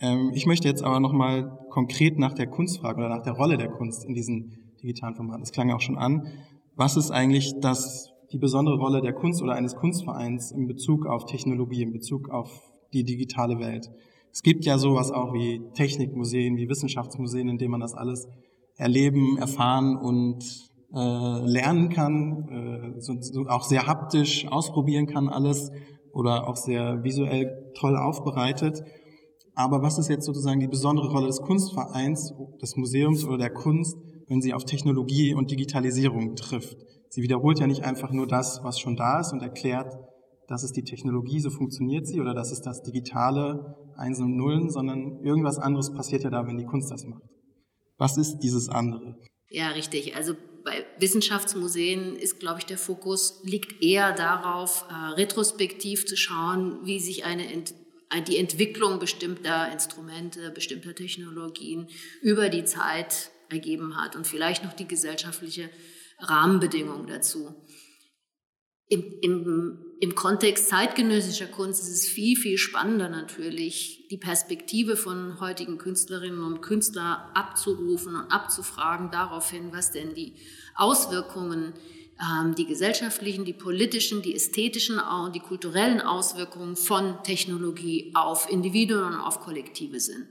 Ähm, 0.00 0.32
ich 0.34 0.46
möchte 0.46 0.68
jetzt 0.68 0.82
aber 0.82 1.00
nochmal 1.00 1.58
konkret 1.70 2.18
nach 2.18 2.34
der 2.34 2.46
Kunst 2.46 2.78
fragen 2.78 3.00
oder 3.00 3.08
nach 3.08 3.22
der 3.22 3.32
Rolle 3.32 3.56
der 3.56 3.68
Kunst 3.68 4.04
in 4.04 4.14
diesen 4.14 4.72
digitalen 4.82 5.14
Formaten. 5.14 5.42
Das 5.42 5.52
klang 5.52 5.68
ja 5.68 5.76
auch 5.76 5.80
schon 5.80 5.98
an. 5.98 6.26
Was 6.74 6.96
ist 6.96 7.10
eigentlich 7.10 7.54
das, 7.60 8.12
die 8.32 8.38
besondere 8.38 8.76
Rolle 8.76 9.00
der 9.00 9.12
Kunst 9.12 9.42
oder 9.42 9.54
eines 9.54 9.76
Kunstvereins 9.76 10.52
in 10.52 10.66
Bezug 10.66 11.06
auf 11.06 11.24
Technologie, 11.24 11.82
in 11.82 11.92
Bezug 11.92 12.28
auf 12.28 12.62
die 12.92 13.04
digitale 13.04 13.58
Welt? 13.58 13.90
Es 14.32 14.42
gibt 14.42 14.66
ja 14.66 14.76
sowas 14.76 15.10
auch 15.10 15.32
wie 15.32 15.62
Technikmuseen, 15.72 16.58
wie 16.58 16.68
Wissenschaftsmuseen, 16.68 17.48
in 17.48 17.56
denen 17.56 17.70
man 17.70 17.80
das 17.80 17.94
alles 17.94 18.28
erleben, 18.76 19.38
erfahren 19.38 19.96
und 19.96 20.44
äh, 20.92 20.98
lernen 20.98 21.88
kann, 21.88 22.94
äh, 22.96 23.00
so, 23.00 23.16
so 23.20 23.46
auch 23.46 23.64
sehr 23.64 23.86
haptisch 23.86 24.46
ausprobieren 24.48 25.06
kann 25.06 25.28
alles 25.28 25.72
oder 26.12 26.48
auch 26.48 26.56
sehr 26.56 27.02
visuell 27.02 27.72
toll 27.74 27.96
aufbereitet. 27.96 28.82
Aber 29.56 29.80
was 29.82 29.98
ist 29.98 30.08
jetzt 30.08 30.26
sozusagen 30.26 30.60
die 30.60 30.68
besondere 30.68 31.08
Rolle 31.08 31.28
des 31.28 31.40
Kunstvereins, 31.40 32.34
des 32.60 32.76
Museums 32.76 33.24
oder 33.24 33.38
der 33.38 33.50
Kunst, 33.50 33.96
wenn 34.28 34.42
sie 34.42 34.52
auf 34.52 34.66
Technologie 34.66 35.32
und 35.34 35.50
Digitalisierung 35.50 36.36
trifft? 36.36 36.76
Sie 37.08 37.22
wiederholt 37.22 37.58
ja 37.58 37.66
nicht 37.66 37.82
einfach 37.82 38.10
nur 38.12 38.26
das, 38.26 38.60
was 38.62 38.78
schon 38.78 38.96
da 38.96 39.18
ist 39.18 39.32
und 39.32 39.40
erklärt, 39.40 39.96
das 40.46 40.62
ist 40.62 40.76
die 40.76 40.84
Technologie, 40.84 41.40
so 41.40 41.48
funktioniert 41.48 42.06
sie 42.06 42.20
oder 42.20 42.34
das 42.34 42.52
ist 42.52 42.62
das 42.62 42.82
digitale 42.82 43.74
Einsen 43.96 44.26
und 44.26 44.36
Nullen, 44.36 44.70
sondern 44.70 45.24
irgendwas 45.24 45.58
anderes 45.58 45.90
passiert 45.90 46.22
ja 46.22 46.30
da, 46.30 46.46
wenn 46.46 46.58
die 46.58 46.66
Kunst 46.66 46.90
das 46.90 47.06
macht. 47.06 47.22
Was 47.96 48.18
ist 48.18 48.40
dieses 48.40 48.68
andere? 48.68 49.16
Ja, 49.48 49.68
richtig. 49.68 50.14
Also 50.16 50.34
bei 50.64 50.84
Wissenschaftsmuseen 50.98 52.14
ist, 52.14 52.40
glaube 52.40 52.58
ich, 52.58 52.66
der 52.66 52.76
Fokus 52.76 53.40
liegt 53.42 53.82
eher 53.82 54.12
darauf, 54.12 54.84
äh, 54.90 55.14
retrospektiv 55.14 56.04
zu 56.04 56.16
schauen, 56.16 56.80
wie 56.84 57.00
sich 57.00 57.24
eine 57.24 57.50
Ent 57.50 57.74
die 58.28 58.36
Entwicklung 58.36 58.98
bestimmter 58.98 59.70
Instrumente, 59.72 60.50
bestimmter 60.50 60.94
Technologien 60.94 61.88
über 62.22 62.48
die 62.48 62.64
Zeit 62.64 63.30
ergeben 63.48 63.96
hat 63.96 64.16
und 64.16 64.26
vielleicht 64.26 64.64
noch 64.64 64.72
die 64.72 64.88
gesellschaftliche 64.88 65.70
Rahmenbedingung 66.20 67.06
dazu. 67.06 67.54
Im, 68.88 69.02
im, 69.20 69.84
Im 70.00 70.14
Kontext 70.14 70.68
zeitgenössischer 70.68 71.46
Kunst 71.46 71.82
ist 71.82 71.90
es 71.90 72.08
viel, 72.08 72.36
viel 72.36 72.56
spannender 72.56 73.08
natürlich, 73.08 74.06
die 74.10 74.18
Perspektive 74.18 74.96
von 74.96 75.40
heutigen 75.40 75.76
Künstlerinnen 75.76 76.42
und 76.44 76.60
Künstlern 76.62 77.18
abzurufen 77.34 78.14
und 78.14 78.30
abzufragen 78.30 79.10
daraufhin, 79.10 79.72
was 79.72 79.90
denn 79.90 80.14
die 80.14 80.36
Auswirkungen 80.76 81.74
ähm, 81.74 81.95
die 82.56 82.64
gesellschaftlichen, 82.64 83.44
die 83.44 83.52
politischen, 83.52 84.22
die 84.22 84.34
ästhetischen 84.34 84.98
und 84.98 85.34
die 85.34 85.40
kulturellen 85.40 86.00
Auswirkungen 86.00 86.74
von 86.74 87.22
Technologie 87.22 88.12
auf 88.14 88.50
Individuen 88.50 89.14
und 89.14 89.20
auf 89.20 89.40
Kollektive 89.40 90.00
sind. 90.00 90.26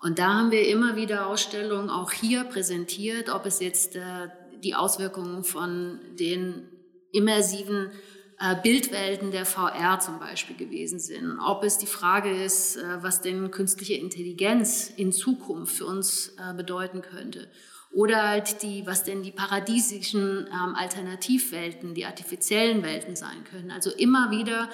Und 0.00 0.18
da 0.18 0.34
haben 0.34 0.50
wir 0.52 0.68
immer 0.68 0.96
wieder 0.96 1.26
Ausstellungen 1.26 1.90
auch 1.90 2.12
hier 2.12 2.44
präsentiert, 2.44 3.30
ob 3.30 3.46
es 3.46 3.58
jetzt 3.60 3.96
äh, 3.96 4.28
die 4.62 4.74
Auswirkungen 4.74 5.42
von 5.42 5.98
den 6.18 6.68
immersiven 7.12 7.90
äh, 8.38 8.54
Bildwelten 8.62 9.32
der 9.32 9.44
VR 9.44 9.98
zum 9.98 10.20
Beispiel 10.20 10.54
gewesen 10.54 11.00
sind, 11.00 11.40
ob 11.44 11.64
es 11.64 11.78
die 11.78 11.86
Frage 11.86 12.30
ist, 12.30 12.76
äh, 12.76 13.02
was 13.02 13.22
denn 13.22 13.50
künstliche 13.50 13.94
Intelligenz 13.94 14.92
in 14.96 15.10
Zukunft 15.10 15.76
für 15.76 15.86
uns 15.86 16.36
bedeuten 16.56 17.02
könnte 17.02 17.50
oder 17.92 18.28
halt 18.28 18.62
die, 18.62 18.86
was 18.86 19.04
denn 19.04 19.22
die 19.22 19.32
paradiesischen 19.32 20.46
ähm, 20.46 20.74
Alternativwelten, 20.74 21.94
die 21.94 22.04
artifiziellen 22.04 22.82
Welten 22.82 23.16
sein 23.16 23.44
können. 23.44 23.70
Also 23.70 23.90
immer 23.90 24.30
wieder 24.30 24.68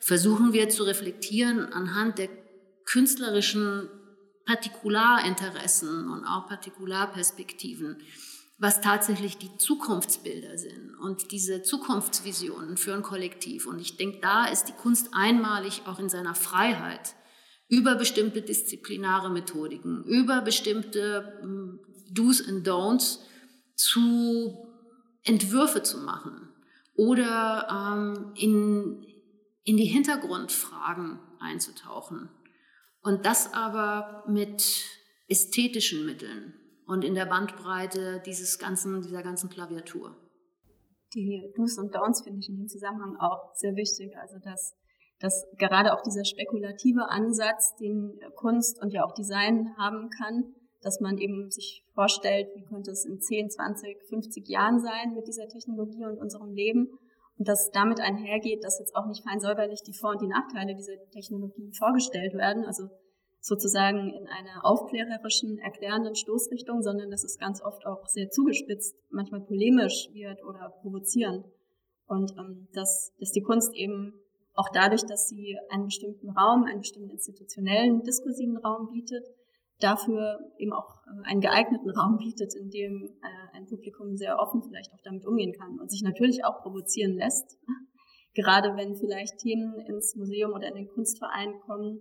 versuchen 0.00 0.52
wir 0.52 0.68
zu 0.68 0.84
reflektieren 0.84 1.72
anhand 1.72 2.18
der 2.18 2.28
künstlerischen 2.84 3.88
Partikularinteressen 4.46 6.08
und 6.08 6.24
auch 6.24 6.46
Partikularperspektiven. 6.46 7.98
was 8.60 8.80
tatsächlich 8.80 9.38
die 9.38 9.56
Zukunftsbilder 9.56 10.58
sind 10.58 10.96
und 11.00 11.30
diese 11.30 11.62
Zukunftsvisionen 11.62 12.76
für 12.76 12.92
ein 12.92 13.02
Kollektiv. 13.02 13.66
Und 13.66 13.78
ich 13.78 13.96
denke, 13.96 14.18
da 14.20 14.46
ist 14.46 14.64
die 14.64 14.72
Kunst 14.72 15.10
einmalig 15.12 15.82
auch 15.86 16.00
in 16.00 16.08
seiner 16.08 16.34
Freiheit 16.34 17.14
über 17.68 17.94
bestimmte 17.94 18.42
disziplinare 18.42 19.30
Methodiken, 19.30 20.02
über 20.02 20.40
bestimmte 20.40 21.38
hm, 21.40 21.78
Do's 22.12 22.46
and 22.46 22.66
Don'ts 22.66 23.20
zu 23.74 24.66
Entwürfe 25.24 25.82
zu 25.82 25.98
machen 25.98 26.48
oder 26.96 27.68
ähm, 27.70 28.32
in, 28.34 29.06
in 29.64 29.76
die 29.76 29.84
Hintergrundfragen 29.84 31.20
einzutauchen. 31.38 32.28
Und 33.02 33.24
das 33.24 33.54
aber 33.54 34.24
mit 34.26 34.84
ästhetischen 35.28 36.04
Mitteln 36.04 36.54
und 36.86 37.04
in 37.04 37.14
der 37.14 37.26
Bandbreite 37.26 38.22
dieses 38.26 38.58
ganzen, 38.58 39.02
dieser 39.02 39.22
ganzen 39.22 39.48
Klaviatur. 39.48 40.16
Die 41.14 41.52
Do's 41.56 41.78
und 41.78 41.94
Don'ts 41.94 42.24
finde 42.24 42.40
ich 42.40 42.48
in 42.48 42.56
dem 42.56 42.68
Zusammenhang 42.68 43.16
auch 43.16 43.54
sehr 43.54 43.76
wichtig. 43.76 44.16
Also 44.18 44.38
dass, 44.38 44.74
dass 45.20 45.46
gerade 45.58 45.92
auch 45.92 46.02
dieser 46.02 46.24
spekulative 46.24 47.08
Ansatz, 47.08 47.76
den 47.76 48.18
Kunst 48.34 48.82
und 48.82 48.92
ja 48.92 49.04
auch 49.04 49.14
Design 49.14 49.74
haben 49.78 50.10
kann, 50.10 50.54
dass 50.82 51.00
man 51.00 51.18
eben 51.18 51.50
sich 51.50 51.84
vorstellt, 51.94 52.48
wie 52.54 52.64
könnte 52.64 52.90
es 52.90 53.04
in 53.04 53.20
10, 53.20 53.50
20, 53.50 54.02
50 54.08 54.48
Jahren 54.48 54.80
sein 54.80 55.14
mit 55.14 55.26
dieser 55.26 55.48
Technologie 55.48 56.04
und 56.04 56.18
unserem 56.18 56.52
Leben. 56.52 56.98
Und 57.36 57.46
dass 57.46 57.70
damit 57.70 58.00
einhergeht, 58.00 58.64
dass 58.64 58.78
jetzt 58.78 58.94
auch 58.96 59.06
nicht 59.06 59.24
fein 59.24 59.40
säuberlich 59.40 59.82
die 59.82 59.92
Vor- 59.92 60.12
und 60.12 60.22
die 60.22 60.28
Nachteile 60.28 60.74
dieser 60.74 60.96
Technologie 61.10 61.72
vorgestellt 61.76 62.34
werden. 62.34 62.64
Also 62.64 62.88
sozusagen 63.40 64.12
in 64.12 64.26
einer 64.26 64.64
aufklärerischen, 64.64 65.58
erklärenden 65.58 66.14
Stoßrichtung, 66.14 66.82
sondern 66.82 67.10
dass 67.10 67.24
es 67.24 67.38
ganz 67.38 67.62
oft 67.62 67.86
auch 67.86 68.06
sehr 68.06 68.30
zugespitzt, 68.30 68.96
manchmal 69.10 69.40
polemisch 69.40 70.08
wird 70.12 70.42
oder 70.44 70.74
provozierend. 70.80 71.46
Und 72.06 72.32
ähm, 72.38 72.68
dass, 72.72 73.12
dass 73.18 73.32
die 73.32 73.42
Kunst 73.42 73.74
eben 73.74 74.14
auch 74.54 74.68
dadurch, 74.72 75.02
dass 75.06 75.28
sie 75.28 75.56
einen 75.70 75.84
bestimmten 75.84 76.30
Raum, 76.30 76.64
einen 76.64 76.80
bestimmten 76.80 77.10
institutionellen, 77.10 78.02
diskursiven 78.02 78.56
Raum 78.56 78.88
bietet, 78.90 79.24
dafür 79.80 80.38
eben 80.58 80.72
auch 80.72 81.02
äh, 81.06 81.28
einen 81.28 81.40
geeigneten 81.40 81.90
Raum 81.90 82.18
bietet, 82.18 82.54
in 82.54 82.70
dem 82.70 83.18
äh, 83.22 83.56
ein 83.56 83.66
Publikum 83.66 84.16
sehr 84.16 84.38
offen 84.38 84.62
vielleicht 84.62 84.92
auch 84.92 85.02
damit 85.04 85.24
umgehen 85.24 85.52
kann 85.52 85.78
und 85.78 85.90
sich 85.90 86.02
natürlich 86.02 86.44
auch 86.44 86.62
provozieren 86.62 87.16
lässt. 87.16 87.58
Gerade 88.34 88.76
wenn 88.76 88.94
vielleicht 88.94 89.38
Themen 89.38 89.78
ins 89.80 90.14
Museum 90.14 90.52
oder 90.52 90.68
in 90.68 90.74
den 90.74 90.88
Kunstverein 90.88 91.60
kommen, 91.60 92.00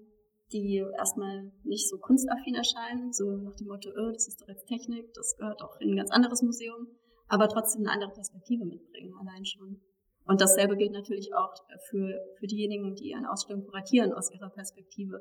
die 0.52 0.84
erstmal 0.98 1.52
nicht 1.64 1.90
so 1.90 1.98
kunstaffin 1.98 2.56
erscheinen, 2.56 3.12
so 3.12 3.32
nach 3.38 3.56
dem 3.56 3.68
Motto, 3.68 3.90
oh, 3.90 4.12
das 4.12 4.28
ist 4.28 4.42
doch 4.42 4.48
jetzt 4.48 4.68
Technik, 4.68 5.14
das 5.14 5.36
gehört 5.38 5.62
auch 5.62 5.80
in 5.80 5.92
ein 5.92 5.98
ganz 5.98 6.12
anderes 6.12 6.42
Museum, 6.42 6.88
aber 7.28 7.50
trotzdem 7.50 7.82
eine 7.82 7.92
andere 7.92 8.12
Perspektive 8.12 8.66
mitbringen, 8.66 9.14
allein 9.20 9.46
schon. 9.46 9.82
Und 10.26 10.42
dasselbe 10.42 10.78
gilt 10.78 10.92
natürlich 10.92 11.34
auch 11.34 11.54
für, 11.90 12.20
für 12.38 12.48
diejenigen, 12.48 12.96
die 12.96 13.16
eine 13.16 13.32
Ausstellung 13.32 13.66
kuratieren 13.66 14.14
aus 14.14 14.32
ihrer 14.32 14.50
Perspektive, 14.50 15.20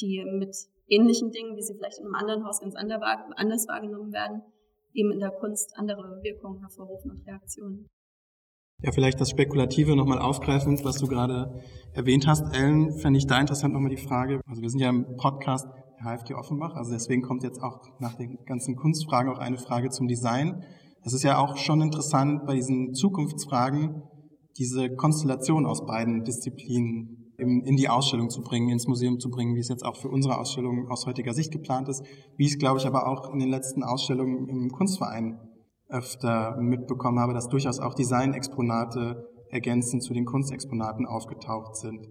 die 0.00 0.24
mit 0.24 0.56
ähnlichen 0.90 1.30
Dingen, 1.30 1.56
wie 1.56 1.62
sie 1.62 1.74
vielleicht 1.74 1.98
in 1.98 2.06
einem 2.06 2.16
anderen 2.16 2.44
Haus 2.44 2.60
ganz 2.60 2.74
anders 2.74 3.68
wahrgenommen 3.68 4.12
werden, 4.12 4.42
eben 4.92 5.12
in 5.12 5.20
der 5.20 5.30
Kunst 5.30 5.72
andere 5.76 6.20
Wirkungen 6.22 6.60
hervorrufen 6.60 7.12
und 7.12 7.26
Reaktionen. 7.26 7.88
Ja, 8.82 8.92
vielleicht 8.92 9.20
das 9.20 9.30
Spekulative 9.30 9.94
nochmal 9.94 10.18
aufgreifend, 10.18 10.84
was 10.84 10.96
du 10.98 11.06
gerade 11.06 11.62
erwähnt 11.92 12.26
hast. 12.26 12.54
Ellen, 12.54 12.92
fände 12.98 13.18
ich 13.18 13.26
da 13.26 13.38
interessant 13.38 13.74
nochmal 13.74 13.90
die 13.90 13.98
Frage, 13.98 14.40
also 14.46 14.62
wir 14.62 14.70
sind 14.70 14.80
ja 14.80 14.88
im 14.88 15.16
Podcast 15.16 15.68
der 15.98 16.16
HFG 16.16 16.34
Offenbach, 16.34 16.74
also 16.74 16.90
deswegen 16.90 17.20
kommt 17.20 17.42
jetzt 17.42 17.62
auch 17.62 17.78
nach 17.98 18.14
den 18.14 18.38
ganzen 18.46 18.76
Kunstfragen 18.76 19.30
auch 19.30 19.38
eine 19.38 19.58
Frage 19.58 19.90
zum 19.90 20.08
Design. 20.08 20.64
Es 21.02 21.12
ist 21.12 21.22
ja 21.22 21.38
auch 21.38 21.58
schon 21.58 21.82
interessant 21.82 22.46
bei 22.46 22.54
diesen 22.54 22.94
Zukunftsfragen, 22.94 24.02
diese 24.56 24.90
Konstellation 24.96 25.66
aus 25.66 25.84
beiden 25.84 26.24
Disziplinen 26.24 27.19
in 27.40 27.76
die 27.76 27.88
Ausstellung 27.88 28.30
zu 28.30 28.42
bringen, 28.42 28.68
ins 28.68 28.86
Museum 28.86 29.18
zu 29.18 29.30
bringen, 29.30 29.54
wie 29.54 29.60
es 29.60 29.68
jetzt 29.68 29.84
auch 29.84 29.96
für 29.96 30.08
unsere 30.08 30.38
Ausstellung 30.38 30.88
aus 30.90 31.06
heutiger 31.06 31.34
Sicht 31.34 31.52
geplant 31.52 31.88
ist, 31.88 32.04
wie 32.36 32.46
es, 32.46 32.58
glaube 32.58 32.78
ich, 32.78 32.86
aber 32.86 33.06
auch 33.08 33.32
in 33.32 33.38
den 33.38 33.48
letzten 33.48 33.82
Ausstellungen 33.82 34.48
im 34.48 34.70
Kunstverein 34.70 35.40
öfter 35.88 36.56
mitbekommen 36.60 37.18
habe, 37.18 37.34
dass 37.34 37.48
durchaus 37.48 37.80
auch 37.80 37.94
Designexponate 37.94 39.26
ergänzend 39.50 40.02
zu 40.02 40.14
den 40.14 40.24
Kunstexponaten 40.24 41.06
aufgetaucht 41.06 41.76
sind. 41.76 42.06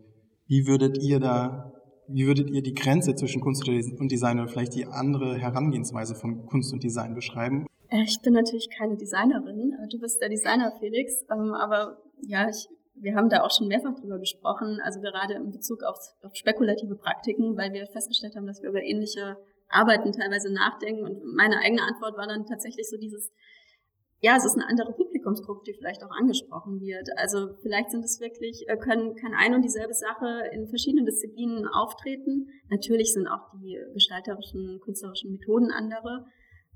Wie 0.48 0.68
würdet 0.68 1.02
ihr 1.02 1.20
da, 1.20 1.72
wie 2.08 2.26
würdet 2.26 2.50
ihr 2.50 2.62
die 2.62 2.74
Grenze 2.74 3.16
zwischen 3.16 3.42
Kunst 3.42 3.68
und 3.68 4.12
Design 4.12 4.40
oder 4.40 4.50
vielleicht 4.50 4.76
die 4.76 4.86
andere 4.86 5.38
Herangehensweise 5.38 6.16
von 6.16 6.46
Kunst 6.46 6.74
und 6.74 6.84
Design 6.84 7.14
beschreiben? 7.14 7.66
Äh, 7.90 8.04
ich 8.04 8.20
bin 8.22 8.34
natürlich 8.34 8.70
keine 8.78 8.98
Designerin, 8.98 9.74
du 9.90 10.00
bist 10.00 10.22
der 10.22 10.30
Designer, 10.30 10.74
Felix, 10.80 11.24
ähm, 11.32 11.54
aber 11.54 11.98
ja, 12.22 12.50
ich, 12.50 12.68
wir 13.02 13.16
haben 13.16 13.30
da 13.30 13.44
auch 13.44 13.52
schon 13.52 13.68
mehrfach 13.68 13.96
drüber 13.96 14.20
gesprochen, 14.20 14.80
also 14.84 15.00
gerade 15.02 15.36
in 15.36 15.52
Bezug 15.52 15.84
auf, 15.84 15.98
auf 16.24 16.36
spekulative 16.36 16.96
Praktiken, 16.96 17.58
weil 17.58 17.74
wir 17.74 17.88
festgestellt 17.88 18.36
haben, 18.36 18.48
dass 18.48 18.62
wir 18.62 18.70
über 18.70 18.82
ähnliche 18.82 19.38
Arbeiten 19.70 20.12
teilweise 20.12 20.52
nachdenken 20.52 21.06
und 21.06 21.24
meine 21.36 21.60
eigene 21.60 21.84
Antwort 21.84 22.18
war 22.18 22.28
dann 22.28 22.46
tatsächlich 22.46 22.90
so 22.90 22.98
dieses, 22.98 23.32
ja, 24.22 24.36
es 24.36 24.46
ist 24.46 24.56
eine 24.56 24.68
andere 24.68 24.94
Publikumsgruppe, 24.94 25.64
die 25.66 25.74
vielleicht 25.74 26.04
auch 26.04 26.12
angesprochen 26.12 26.82
wird. 26.82 27.08
Also 27.18 27.56
vielleicht 27.62 27.92
sind 27.92 28.04
es 28.04 28.20
wirklich, 28.20 28.68
äh, 28.68 28.76
können, 28.76 29.16
kann 29.16 29.34
ein 29.34 29.54
und 29.54 29.62
dieselbe 29.62 29.94
Sache 29.94 30.44
in 30.52 30.68
verschiedenen 30.68 31.06
Disziplinen 31.06 31.68
auftreten. 31.68 32.48
Natürlich 32.70 33.14
sind 33.14 33.28
auch 33.28 33.50
die 33.62 33.80
gestalterischen, 33.94 34.82
künstlerischen 34.84 35.32
Methoden 35.32 35.72
andere. 35.72 36.26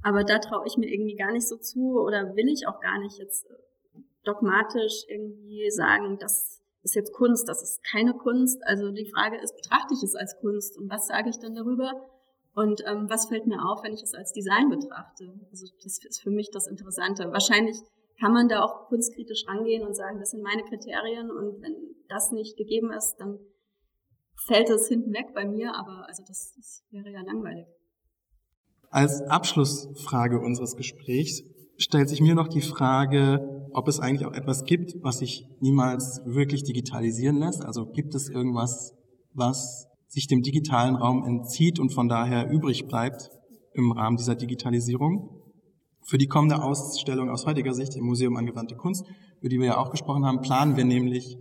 Aber 0.04 0.24
da 0.24 0.40
traue 0.40 0.68
ich 0.68 0.78
mir 0.78 0.88
irgendwie 0.88 1.16
gar 1.16 1.32
nicht 1.32 1.48
so 1.48 1.58
zu 1.58 2.00
oder 2.00 2.36
will 2.36 2.48
ich 2.48 2.68
auch 2.68 2.80
gar 2.80 3.00
nicht 3.00 3.18
jetzt 3.18 3.46
äh, 3.50 3.54
dogmatisch 4.24 5.06
irgendwie 5.08 5.70
sagen, 5.72 6.18
das 6.20 6.62
ist 6.84 6.96
jetzt 6.96 7.14
Kunst, 7.14 7.48
das 7.48 7.62
ist 7.62 7.84
keine 7.84 8.14
Kunst. 8.14 8.62
Also 8.66 8.92
die 8.92 9.10
Frage 9.10 9.38
ist, 9.42 9.56
betrachte 9.56 9.94
ich 9.94 10.04
es 10.04 10.16
als 10.16 10.38
Kunst 10.40 10.78
und 10.78 10.90
was 10.90 11.08
sage 11.08 11.30
ich 11.30 11.40
dann 11.40 11.56
darüber? 11.56 11.92
Und 12.56 12.84
ähm, 12.86 13.10
was 13.10 13.28
fällt 13.28 13.48
mir 13.48 13.66
auf, 13.66 13.84
wenn 13.84 13.94
ich 13.94 14.04
es 14.04 14.14
als 14.14 14.32
Design 14.32 14.70
betrachte? 14.70 15.34
Also 15.50 15.66
das 15.84 15.98
ist 16.04 16.22
für 16.22 16.30
mich 16.30 16.52
das 16.52 16.68
Interessante. 16.68 17.32
Wahrscheinlich 17.32 17.78
kann 18.20 18.34
man 18.34 18.48
da 18.48 18.64
auch 18.64 18.88
kunstkritisch 18.88 19.46
rangehen 19.48 19.86
und 19.86 19.96
sagen, 19.96 20.20
das 20.20 20.32
sind 20.32 20.44
meine 20.44 20.64
Kriterien 20.64 21.32
und 21.32 21.62
wenn 21.62 21.76
das 22.10 22.32
nicht 22.32 22.58
gegeben 22.58 22.92
ist, 22.92 23.16
dann 23.18 23.40
fällt 24.46 24.70
es 24.70 24.88
hinten 24.88 25.14
weg 25.14 25.34
bei 25.34 25.46
mir, 25.46 25.74
aber 25.76 26.06
also 26.08 26.24
das, 26.28 26.54
das 26.56 26.84
wäre 26.92 27.10
ja 27.10 27.22
langweilig. 27.22 27.66
Als 28.90 29.22
Abschlussfrage 29.22 30.40
unseres 30.40 30.76
Gesprächs 30.76 31.44
stellt 31.78 32.10
sich 32.10 32.22
mir 32.22 32.36
noch 32.36 32.48
die 32.48 32.62
Frage, 32.62 33.53
ob 33.74 33.88
es 33.88 34.00
eigentlich 34.00 34.26
auch 34.26 34.34
etwas 34.34 34.64
gibt, 34.66 34.94
was 35.02 35.20
sich 35.20 35.46
niemals 35.60 36.22
wirklich 36.26 36.64
digitalisieren 36.64 37.38
lässt. 37.38 37.64
Also 37.64 37.86
gibt 37.86 38.16
es 38.16 38.30
irgendwas, 38.30 38.94
was 39.34 39.88
sich 40.08 40.28
dem 40.28 40.42
digitalen 40.42 40.96
Raum 40.96 41.24
entzieht 41.24 41.80
und 41.80 41.92
von 41.94 42.08
daher 42.08 42.50
übrig 42.50 42.88
bleibt 42.88 43.30
im 43.74 43.92
Rahmen 43.92 44.18
dieser 44.18 44.36
Digitalisierung. 44.36 45.42
Für 46.06 46.18
die 46.18 46.28
kommende 46.28 46.62
Ausstellung 46.62 47.30
aus 47.30 47.46
heutiger 47.46 47.74
Sicht 47.74 47.96
im 47.96 48.06
Museum 48.06 48.36
Angewandte 48.36 48.76
Kunst, 48.76 49.06
über 49.40 49.50
die 49.50 49.60
wir 49.60 49.68
ja 49.68 49.78
auch 49.78 49.90
gesprochen 49.90 50.26
haben, 50.26 50.42
planen 50.42 50.78
wir 50.78 50.86
nämlich 50.86 51.38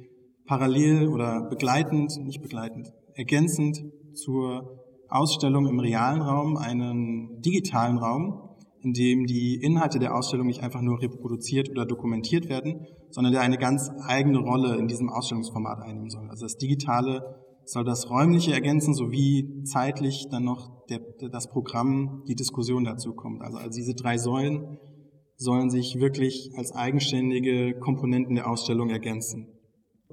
parallel 0.47 1.09
oder 1.09 1.49
begleitend, 1.49 2.17
nicht 2.25 2.41
begleitend, 2.41 2.89
ergänzend 3.15 3.79
zur 4.15 4.83
Ausstellung 5.09 5.67
im 5.67 5.79
realen 5.79 6.23
Raum 6.23 6.57
einen 6.57 7.41
digitalen 7.43 7.99
Raum, 7.99 8.52
in 8.83 8.93
dem 8.93 9.27
die 9.27 9.57
Inhalte 9.57 9.99
der 9.99 10.15
Ausstellung 10.15 10.47
nicht 10.47 10.63
einfach 10.63 10.81
nur 10.81 11.01
reproduziert 11.01 11.71
oder 11.71 11.87
dokumentiert 11.87 12.49
werden, 12.49 12.87
sondern 13.11 13.33
der 13.33 13.43
eine 13.43 13.59
ganz 13.59 13.91
eigene 14.07 14.39
Rolle 14.39 14.77
in 14.77 14.89
diesem 14.89 15.09
Ausstellungsformat 15.09 15.81
einnehmen 15.83 16.11
soll. 16.11 16.29
Also 16.29 16.45
das 16.45 16.57
Digitale 16.57 17.37
soll 17.65 17.85
das 17.85 18.11
Räumliche 18.11 18.53
ergänzen, 18.53 18.95
sowie 18.95 19.63
zeitlich 19.65 20.27
dann 20.31 20.45
noch 20.45 20.85
der, 20.87 21.01
das 21.31 21.49
Programm, 21.49 22.25
die 22.27 22.35
Diskussion 22.35 22.85
dazu 22.85 23.15
kommt. 23.15 23.43
Also, 23.43 23.59
also 23.59 23.71
diese 23.71 23.95
drei 23.95 24.19
Säulen 24.19 24.79
sollen 25.37 25.71
sich 25.71 25.99
wirklich 26.01 26.51
als 26.57 26.73
eigenständige 26.73 27.79
Komponenten 27.79 28.35
der 28.35 28.49
Ausstellung 28.51 28.91
ergänzen. 28.91 29.49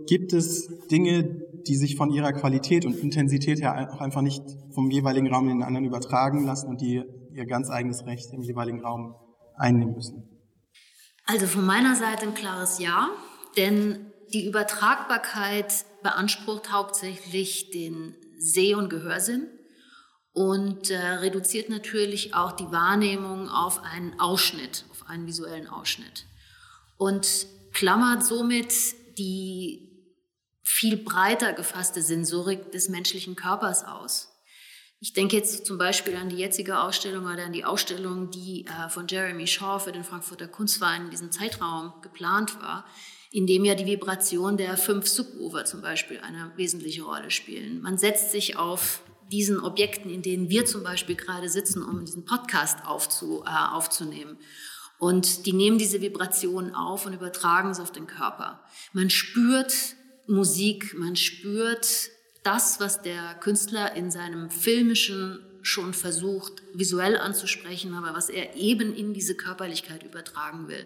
Gibt 0.08 0.34
es 0.34 0.70
Dinge, 0.90 1.42
die 1.68 1.76
sich 1.76 1.96
von 1.96 2.12
ihrer 2.12 2.34
Qualität 2.34 2.86
und 2.86 2.96
Intensität 2.96 3.62
her 3.62 3.92
auch 3.94 4.00
einfach 4.00 4.22
nicht 4.22 4.44
vom 4.72 4.90
jeweiligen 4.90 5.28
Raum 5.28 5.50
in 5.50 5.58
den 5.58 5.64
anderen 5.64 5.86
übertragen 5.86 6.46
lassen 6.46 6.70
und 6.70 6.82
die 6.82 7.04
ihr 7.34 7.46
ganz 7.46 7.70
eigenes 7.70 8.06
Recht 8.06 8.32
im 8.34 8.42
jeweiligen 8.42 8.82
Raum 8.82 9.16
einnehmen 9.56 9.96
müssen? 9.96 10.30
Also 11.26 11.48
von 11.48 11.66
meiner 11.66 11.96
Seite 11.96 12.24
ein 12.24 12.34
klares 12.34 12.80
Ja, 12.80 13.10
denn 13.58 14.12
die 14.34 14.48
Übertragbarkeit 14.48 15.86
beansprucht 16.04 16.72
hauptsächlich 16.72 17.72
den 17.72 18.16
Seh- 18.38 18.76
und 18.76 18.90
Gehörsinn 18.90 19.48
und 20.34 20.90
äh, 20.90 20.98
reduziert 20.98 21.70
natürlich 21.70 22.34
auch 22.34 22.54
die 22.54 22.72
Wahrnehmung 22.72 23.50
auf 23.50 23.82
einen 23.84 24.20
Ausschnitt, 24.20 24.86
auf 24.92 25.10
einen 25.10 25.28
visuellen 25.28 25.68
Ausschnitt. 25.68 26.26
Und 26.98 27.48
klammert 27.74 28.24
somit 28.24 28.74
die 29.18 29.90
viel 30.64 30.98
breiter 30.98 31.54
gefasste 31.54 32.02
Sensorik 32.02 32.72
des 32.72 32.90
menschlichen 32.90 33.36
Körpers 33.36 33.84
aus. 33.84 34.29
Ich 35.02 35.14
denke 35.14 35.38
jetzt 35.38 35.66
zum 35.66 35.78
Beispiel 35.78 36.16
an 36.18 36.28
die 36.28 36.36
jetzige 36.36 36.82
Ausstellung 36.82 37.26
oder 37.26 37.46
an 37.46 37.54
die 37.54 37.64
Ausstellung, 37.64 38.32
die 38.32 38.66
äh, 38.66 38.90
von 38.90 39.08
Jeremy 39.08 39.48
Shaw 39.48 39.80
für 39.80 39.94
den 39.94 40.04
Frankfurter 40.04 40.50
Kunstverein 40.50 41.06
in 41.06 41.10
diesem 41.10 41.32
Zeitraum 41.32 41.94
geplant 42.02 42.62
war, 42.62 42.86
in 43.32 43.48
dem 43.48 43.64
ja 43.64 43.76
die 43.76 43.86
Vibration 43.86 44.58
der 44.58 44.76
fünf 44.76 45.08
Subwoofer 45.08 45.64
zum 45.64 45.82
Beispiel 45.82 46.20
eine 46.20 46.52
wesentliche 46.58 47.04
Rolle 47.04 47.32
spielen. 47.32 47.82
Man 47.82 47.98
setzt 47.98 48.32
sich 48.32 48.58
auf 48.58 49.02
diesen 49.32 49.62
Objekten, 49.62 50.12
in 50.12 50.22
denen 50.22 50.50
wir 50.50 50.66
zum 50.66 50.84
Beispiel 50.84 51.16
gerade 51.16 51.48
sitzen, 51.48 51.82
um 51.82 52.04
diesen 52.04 52.26
Podcast 52.26 52.86
aufzu, 52.86 53.44
äh, 53.46 53.74
aufzunehmen. 53.74 54.38
Und 54.98 55.46
die 55.46 55.54
nehmen 55.54 55.78
diese 55.78 56.02
Vibration 56.02 56.76
auf 56.76 57.06
und 57.06 57.14
übertragen 57.14 57.70
es 57.70 57.80
auf 57.80 57.94
den 57.94 58.06
Körper. 58.06 58.60
Man 58.92 59.10
spürt 59.10 59.74
Musik, 60.28 60.94
man 60.98 61.16
spürt 61.16 62.10
das, 62.44 62.80
was 62.80 63.02
der 63.02 63.36
Künstler 63.36 63.96
in 63.96 64.12
seinem 64.12 64.50
filmischen 64.50 65.40
schon 65.62 65.94
versucht, 65.94 66.64
visuell 66.74 67.18
anzusprechen, 67.18 67.94
aber 67.94 68.16
was 68.16 68.30
er 68.30 68.56
eben 68.56 68.96
in 68.96 69.14
diese 69.14 69.36
Körperlichkeit 69.36 70.04
übertragen 70.04 70.68
will. 70.68 70.86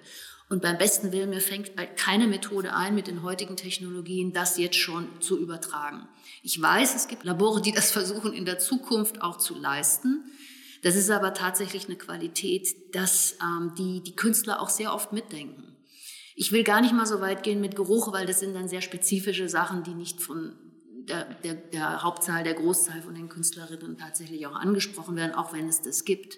Und 0.49 0.61
beim 0.61 0.77
besten 0.77 1.11
Willen, 1.11 1.29
mir 1.29 1.41
fängt 1.41 1.71
keine 1.95 2.27
Methode 2.27 2.75
ein, 2.75 2.95
mit 2.95 3.07
den 3.07 3.23
heutigen 3.23 3.55
Technologien 3.55 4.33
das 4.33 4.57
jetzt 4.57 4.77
schon 4.77 5.07
zu 5.21 5.39
übertragen. 5.39 6.07
Ich 6.43 6.61
weiß, 6.61 6.95
es 6.95 7.07
gibt 7.07 7.23
Labore, 7.23 7.61
die 7.61 7.71
das 7.71 7.91
versuchen 7.93 8.33
in 8.33 8.45
der 8.45 8.59
Zukunft 8.59 9.21
auch 9.21 9.37
zu 9.37 9.57
leisten. 9.57 10.23
Das 10.81 10.95
ist 10.95 11.09
aber 11.09 11.33
tatsächlich 11.33 11.85
eine 11.85 11.95
Qualität, 11.95 12.67
dass 12.93 13.37
ähm, 13.41 13.73
die, 13.77 14.03
die 14.03 14.15
Künstler 14.15 14.61
auch 14.61 14.69
sehr 14.69 14.93
oft 14.93 15.13
mitdenken. 15.13 15.75
Ich 16.35 16.51
will 16.51 16.63
gar 16.63 16.81
nicht 16.81 16.93
mal 16.93 17.05
so 17.05 17.21
weit 17.21 17.43
gehen 17.43 17.61
mit 17.61 17.75
Geruch, 17.75 18.11
weil 18.11 18.25
das 18.25 18.39
sind 18.39 18.53
dann 18.53 18.67
sehr 18.67 18.81
spezifische 18.81 19.47
Sachen, 19.47 19.83
die 19.83 19.93
nicht 19.93 20.21
von 20.21 20.53
der, 21.07 21.33
der, 21.35 21.53
der 21.55 22.03
Hauptzahl, 22.03 22.43
der 22.43 22.53
Großzahl 22.53 23.01
von 23.01 23.15
den 23.15 23.29
Künstlerinnen 23.29 23.97
tatsächlich 23.97 24.45
auch 24.47 24.55
angesprochen 24.55 25.15
werden, 25.15 25.33
auch 25.33 25.53
wenn 25.53 25.67
es 25.67 25.81
das 25.81 26.05
gibt. 26.05 26.37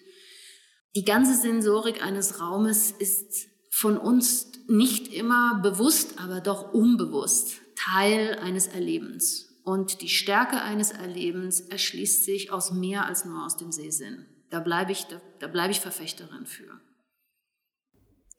Die 0.96 1.06
ganze 1.06 1.36
Sensorik 1.36 2.04
eines 2.04 2.40
Raumes 2.40 2.92
ist 2.92 3.48
von 3.72 3.98
uns 3.98 4.52
nicht 4.68 5.14
immer 5.14 5.60
bewusst, 5.62 6.20
aber 6.20 6.40
doch 6.40 6.74
unbewusst 6.74 7.62
Teil 7.76 8.40
eines 8.40 8.68
Erlebens. 8.68 9.52
Und 9.64 10.02
die 10.02 10.10
Stärke 10.10 10.62
eines 10.62 10.92
Erlebens 10.92 11.60
erschließt 11.60 12.24
sich 12.24 12.52
aus 12.52 12.72
mehr 12.72 13.06
als 13.06 13.26
nur 13.26 13.46
aus 13.46 13.58
dem 13.58 13.72
Sehsinn. 13.72 14.26
Da 14.50 14.60
bleibe 14.60 14.92
ich, 14.92 15.06
da, 15.06 15.20
da 15.40 15.48
bleibe 15.48 15.72
ich 15.72 15.82
Verfechterin 15.82 16.46
für. 16.46 16.80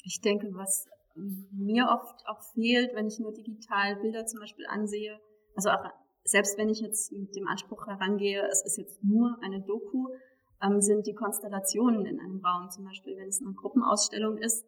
Ich 0.05 0.21
denke, 0.23 0.47
was 0.55 0.87
mir 1.17 1.89
oft 1.89 2.27
auch 2.27 2.41
fehlt, 2.55 2.95
wenn 2.95 3.09
ich 3.09 3.19
nur 3.19 3.33
digital 3.33 3.97
Bilder 3.97 4.25
zum 4.27 4.41
Beispiel 4.41 4.67
ansehe, 4.67 5.19
also 5.57 5.71
auch 5.71 5.85
selbst 6.27 6.59
wenn 6.59 6.69
ich 6.69 6.81
jetzt 6.81 7.13
mit 7.13 7.35
dem 7.37 7.47
Anspruch 7.47 7.87
herangehe, 7.87 8.47
es 8.51 8.65
ist 8.65 8.79
jetzt 8.79 9.03
nur 9.03 9.37
eine 9.43 9.61
Doku, 9.63 10.09
ähm, 10.63 10.81
sind 10.81 11.07
die 11.07 11.15
Konstellationen 11.15 12.07
in 12.07 12.21
einem 12.21 12.45
Raum, 12.45 12.71
zum 12.71 12.85
Beispiel 12.85 13.17
wenn 13.17 13.29
es 13.29 13.41
eine 13.41 13.55
Gruppenausstellung 13.55 14.39
ist, 14.39 14.67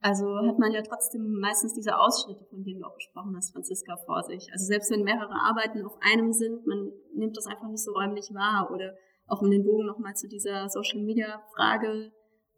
also 0.00 0.36
hat 0.46 0.58
man 0.58 0.72
ja 0.72 0.82
trotzdem 0.82 1.40
meistens 1.40 1.74
diese 1.74 1.98
Ausschnitte, 1.98 2.44
von 2.44 2.62
denen 2.62 2.80
du 2.80 2.86
auch 2.86 2.94
gesprochen 2.94 3.34
hast, 3.36 3.52
Franziska, 3.52 3.96
vor 4.06 4.22
sich. 4.22 4.48
Also 4.52 4.64
selbst 4.64 4.90
wenn 4.92 5.02
mehrere 5.02 5.34
Arbeiten 5.34 5.84
auf 5.84 5.98
einem 6.00 6.32
sind, 6.32 6.66
man 6.66 6.92
nimmt 7.14 7.36
das 7.36 7.46
einfach 7.46 7.68
nicht 7.68 7.82
so 7.82 7.92
räumlich 7.92 8.32
wahr. 8.32 8.70
Oder 8.72 8.94
auch 9.26 9.42
um 9.42 9.50
den 9.50 9.64
Bogen 9.64 9.86
nochmal 9.86 10.14
zu 10.14 10.28
dieser 10.28 10.68
Social-Media-Frage 10.68 12.12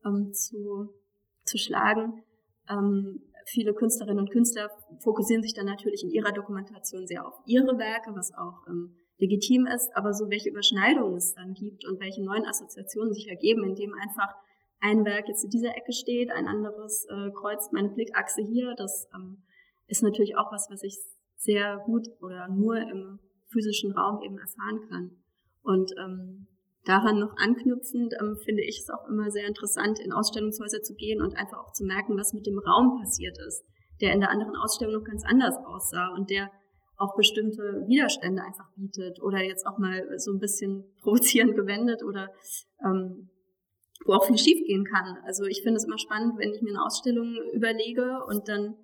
ähm, 0.04 0.32
zu, 0.34 0.90
zu 1.44 1.56
schlagen. 1.56 2.22
Ähm, 2.68 3.22
viele 3.50 3.74
Künstlerinnen 3.74 4.20
und 4.20 4.30
Künstler 4.30 4.70
fokussieren 5.02 5.42
sich 5.42 5.54
dann 5.54 5.66
natürlich 5.66 6.02
in 6.02 6.10
ihrer 6.10 6.32
Dokumentation 6.32 7.06
sehr 7.06 7.26
auf 7.26 7.34
ihre 7.46 7.78
Werke, 7.78 8.14
was 8.14 8.32
auch 8.34 8.66
ähm, 8.68 8.96
legitim 9.18 9.66
ist, 9.66 9.90
aber 9.94 10.12
so 10.12 10.30
welche 10.30 10.50
Überschneidungen 10.50 11.16
es 11.16 11.34
dann 11.34 11.54
gibt 11.54 11.84
und 11.86 12.00
welche 12.00 12.24
neuen 12.24 12.46
Assoziationen 12.46 13.12
sich 13.12 13.28
ergeben, 13.28 13.64
indem 13.64 13.92
einfach 13.94 14.34
ein 14.80 15.04
Werk 15.04 15.28
jetzt 15.28 15.44
in 15.44 15.50
dieser 15.50 15.76
Ecke 15.76 15.92
steht, 15.92 16.30
ein 16.30 16.46
anderes 16.46 17.06
äh, 17.10 17.30
kreuzt 17.32 17.72
meine 17.72 17.90
Blickachse 17.90 18.42
hier. 18.42 18.74
Das 18.76 19.08
ähm, 19.14 19.42
ist 19.88 20.02
natürlich 20.02 20.36
auch 20.36 20.50
was, 20.52 20.68
was 20.70 20.82
ich 20.82 20.96
sehr 21.36 21.78
gut 21.84 22.08
oder 22.20 22.48
nur 22.48 22.76
im 22.76 23.18
physischen 23.52 23.92
Raum 23.92 24.22
eben 24.22 24.38
erfahren 24.38 24.88
kann. 24.88 25.10
Und 25.62 25.92
ähm, 25.98 26.46
daran 26.84 27.18
noch 27.18 27.36
anknüpfend 27.36 28.14
ähm, 28.20 28.36
finde 28.44 28.62
ich 28.62 28.78
es 28.80 28.90
auch 28.90 29.08
immer 29.08 29.30
sehr 29.30 29.46
interessant, 29.46 29.98
in 30.00 30.12
Ausstellungshäuser 30.12 30.82
zu 30.82 30.94
gehen 30.94 31.20
und 31.20 31.36
einfach 31.36 31.58
auch 31.58 31.72
zu 31.72 31.84
merken, 31.84 32.16
was 32.16 32.32
mit 32.32 32.46
dem 32.46 32.58
Raum 32.58 32.98
passiert 33.00 33.36
ist, 33.46 33.64
der 34.00 34.12
in 34.12 34.20
der 34.20 34.30
anderen 34.30 34.56
Ausstellung 34.56 34.94
noch 34.94 35.04
ganz 35.04 35.24
anders 35.24 35.56
aussah 35.66 36.08
und 36.14 36.30
der 36.30 36.50
auch 36.96 37.16
bestimmte 37.16 37.84
Widerstände 37.86 38.42
einfach 38.42 38.70
bietet 38.76 39.22
oder 39.22 39.42
jetzt 39.42 39.66
auch 39.66 39.78
mal 39.78 40.06
so 40.18 40.32
ein 40.32 40.38
bisschen 40.38 40.84
provozierend 41.02 41.54
gewendet 41.56 42.02
oder 42.02 42.30
ähm, 42.84 43.30
wo 44.06 44.14
auch 44.14 44.26
viel 44.26 44.38
schiefgehen 44.38 44.84
kann. 44.84 45.18
Also 45.26 45.44
ich 45.44 45.62
finde 45.62 45.76
es 45.76 45.84
immer 45.84 45.98
spannend, 45.98 46.38
wenn 46.38 46.52
ich 46.52 46.62
mir 46.62 46.70
eine 46.70 46.84
Ausstellung 46.84 47.36
überlege 47.52 48.24
und 48.26 48.48
dann 48.48 48.76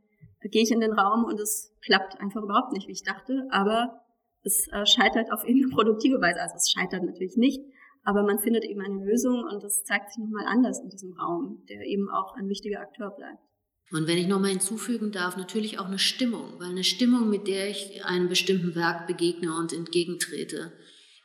gehe 0.43 0.63
ich 0.63 0.71
in 0.71 0.81
den 0.81 0.93
Raum 0.93 1.25
und 1.25 1.41
es 1.41 1.73
klappt 1.85 2.21
einfach 2.21 2.43
überhaupt 2.43 2.73
nicht, 2.73 2.87
wie 2.89 2.93
ich 2.93 3.03
dachte. 3.03 3.47
Aber 3.51 4.01
es 4.43 4.69
äh, 4.73 4.87
scheitert 4.87 5.33
auf 5.33 5.45
irgendeine 5.45 5.75
produktive 5.75 6.21
Weise. 6.21 6.41
Also 6.41 6.57
es 6.57 6.71
scheitert 6.71 7.03
natürlich 7.03 7.37
nicht, 7.37 7.61
aber 8.07 8.23
man 8.23 8.39
findet 8.39 8.65
eben 8.65 8.81
eine 8.81 9.05
Lösung 9.05 9.43
und 9.51 9.65
das 9.65 9.83
zeigt 9.83 10.13
sich 10.13 10.23
nochmal 10.23 10.47
anders 10.47 10.79
in 10.79 10.89
diesem 10.89 11.13
Raum, 11.15 11.65
der 11.69 11.85
eben 11.85 12.09
auch 12.09 12.37
ein 12.37 12.49
wichtiger 12.49 12.81
Akteur 12.81 13.11
bleibt. 13.11 13.41
Und 13.91 14.07
wenn 14.07 14.17
ich 14.17 14.29
nochmal 14.29 14.51
hinzufügen 14.51 15.11
darf, 15.11 15.37
natürlich 15.37 15.81
auch 15.81 15.87
eine 15.87 15.99
Stimmung, 15.99 16.55
weil 16.59 16.71
eine 16.71 16.85
Stimmung, 16.85 17.29
mit 17.29 17.49
der 17.49 17.69
ich 17.69 18.05
einem 18.05 18.29
bestimmten 18.29 18.77
Werk 18.77 19.09
begegne 19.09 19.53
und 19.57 19.73
entgegentrete, 19.73 20.73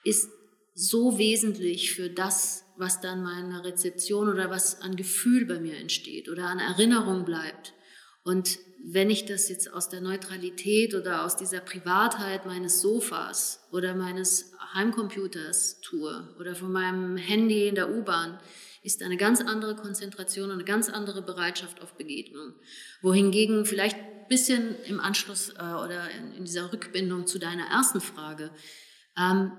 ist 0.04 0.30
so 0.74 1.20
wesentlich 1.20 1.94
für 1.94 2.10
das, 2.10 2.66
was 2.78 3.00
dann 3.00 3.22
meine 3.22 3.64
Rezeption 3.64 4.28
oder 4.28 4.50
was 4.50 4.82
an 4.82 4.96
Gefühl 4.96 5.46
bei 5.46 5.60
mir 5.60 5.78
entsteht 5.78 6.30
oder 6.30 6.48
an 6.48 6.58
Erinnerung 6.58 7.26
bleibt. 7.26 7.76
Und 8.24 8.58
wenn 8.84 9.10
ich 9.10 9.26
das 9.26 9.50
jetzt 9.50 9.72
aus 9.72 9.90
der 9.90 10.02
Neutralität 10.02 10.96
oder 10.96 11.24
aus 11.24 11.38
dieser 11.38 11.60
Privatheit 11.60 12.46
meines 12.46 12.82
Sofas 12.82 13.68
oder 13.72 13.96
meines 13.96 14.54
Heimcomputers 14.74 15.82
tue 15.82 16.36
oder 16.40 16.56
von 16.56 16.72
meinem 16.72 17.18
Handy 17.18 17.68
in 17.68 17.76
der 17.76 17.90
U-Bahn, 17.90 18.40
ist 18.84 19.04
eine 19.04 19.18
ganz 19.18 19.42
andere 19.42 19.76
Konzentration 19.76 20.50
und 20.50 20.56
eine 20.56 20.64
ganz 20.64 20.90
andere 20.90 21.22
Bereitschaft 21.22 21.82
auf 21.82 21.94
Begegnung. 21.94 22.54
Wohingegen 23.02 23.66
vielleicht 23.66 23.98
ein 23.98 24.28
bisschen 24.28 24.76
im 24.86 25.00
Anschluss 25.00 25.50
äh, 25.50 25.62
oder 25.62 26.10
in, 26.10 26.34
in, 26.34 26.46
dieser 26.46 26.74
Rückbindung 26.74 27.28
zu 27.28 27.38
deiner 27.38 27.68
ersten 27.68 28.02
Frage, 28.02 28.50
ähm, 29.18 29.52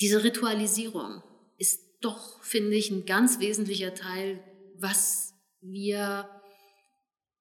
diese 0.00 0.24
Ritualisierung 0.24 1.22
ist 1.58 1.80
doch, 2.00 2.42
finde 2.42 2.74
ich, 2.74 2.90
ein 2.90 3.06
ganz 3.06 3.38
wesentlicher 3.38 3.94
Teil, 3.94 4.42
was 4.76 5.34
wir 5.60 6.28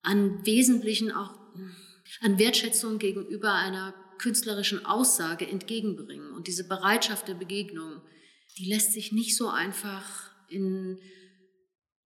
an 0.03 0.45
Wesentlichen 0.45 1.11
auch 1.11 1.33
an 2.21 2.37
Wertschätzung 2.37 2.99
gegenüber 2.99 3.53
einer 3.53 3.93
künstlerischen 4.19 4.85
Aussage 4.85 5.47
entgegenbringen. 5.47 6.31
Und 6.31 6.47
diese 6.47 6.67
Bereitschaft 6.67 7.27
der 7.27 7.33
Begegnung, 7.33 8.01
die 8.57 8.69
lässt 8.69 8.93
sich 8.93 9.11
nicht 9.11 9.35
so 9.35 9.47
einfach 9.49 10.31
in 10.49 10.99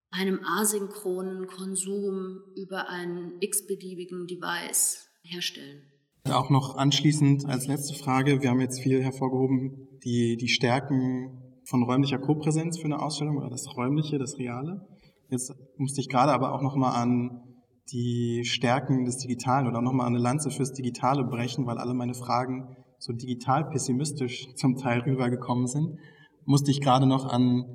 einem 0.10 0.40
asynchronen 0.44 1.48
Konsum 1.48 2.42
über 2.56 2.90
einen 2.90 3.34
x-beliebigen 3.42 4.26
Device 4.26 5.10
herstellen. 5.22 5.84
Auch 6.26 6.50
noch 6.50 6.76
anschließend 6.76 7.46
als 7.46 7.68
letzte 7.68 7.94
Frage, 7.94 8.42
wir 8.42 8.50
haben 8.50 8.62
jetzt 8.62 8.82
viel 8.82 9.04
hervorgehoben, 9.04 10.00
die, 10.04 10.38
die 10.38 10.50
Stärken 10.50 11.62
von 11.66 11.84
räumlicher 11.84 12.20
Kopräsenz 12.20 12.78
für 12.78 12.86
eine 12.86 13.02
Ausstellung 13.02 13.38
oder 13.38 13.50
das 13.50 13.68
Räumliche, 13.76 14.18
das 14.18 14.38
Reale. 14.38 14.88
Jetzt 15.30 15.54
musste 15.78 16.02
ich 16.02 16.10
gerade 16.10 16.32
aber 16.32 16.54
auch 16.54 16.62
nochmal 16.62 17.02
an 17.02 17.47
die 17.92 18.44
Stärken 18.44 19.06
des 19.06 19.18
Digitalen 19.18 19.68
oder 19.68 19.82
nochmal 19.82 20.08
eine 20.08 20.18
Lanze 20.18 20.52
fürs 20.52 20.74
Digitale 20.74 21.24
brechen, 21.24 21.66
weil 21.66 21.78
alle 21.78 21.94
meine 21.94 22.14
Fragen 22.14 22.76
so 23.00 23.14
digital 23.14 23.70
pessimistisch 23.70 24.54
zum 24.56 24.76
Teil 24.76 25.02
rübergekommen 25.02 25.68
sind. 25.68 25.98
Musste 26.46 26.72
ich 26.72 26.82
gerade 26.82 27.06
noch 27.06 27.26
an 27.26 27.66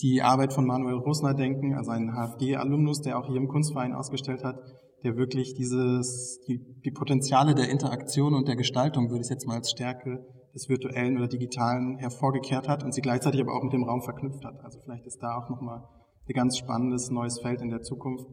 die 0.00 0.22
Arbeit 0.22 0.52
von 0.52 0.66
Manuel 0.66 0.98
Rosner 0.98 1.34
denken, 1.34 1.74
also 1.74 1.90
ein 1.90 2.12
HFG-Alumnus, 2.12 3.00
der 3.00 3.18
auch 3.18 3.26
hier 3.26 3.36
im 3.36 3.48
Kunstverein 3.48 3.94
ausgestellt 3.94 4.44
hat, 4.44 4.56
der 5.02 5.16
wirklich 5.16 5.54
dieses, 5.54 6.40
die, 6.46 6.60
die 6.84 6.90
Potenziale 6.90 7.54
der 7.54 7.68
Interaktion 7.68 8.34
und 8.34 8.46
der 8.46 8.56
Gestaltung, 8.56 9.10
würde 9.10 9.22
ich 9.22 9.30
jetzt 9.30 9.46
mal 9.46 9.56
als 9.56 9.70
Stärke 9.70 10.24
des 10.54 10.68
virtuellen 10.68 11.16
oder 11.16 11.28
digitalen 11.28 11.98
hervorgekehrt 11.98 12.68
hat 12.68 12.84
und 12.84 12.92
sie 12.92 13.00
gleichzeitig 13.00 13.40
aber 13.40 13.54
auch 13.54 13.62
mit 13.62 13.72
dem 13.72 13.84
Raum 13.84 14.02
verknüpft 14.02 14.44
hat. 14.44 14.60
Also 14.64 14.80
vielleicht 14.80 15.06
ist 15.06 15.22
da 15.22 15.36
auch 15.36 15.48
nochmal 15.48 15.84
ein 16.28 16.34
ganz 16.34 16.58
spannendes 16.58 17.10
neues 17.10 17.40
Feld 17.40 17.60
in 17.60 17.70
der 17.70 17.82
Zukunft, 17.82 18.26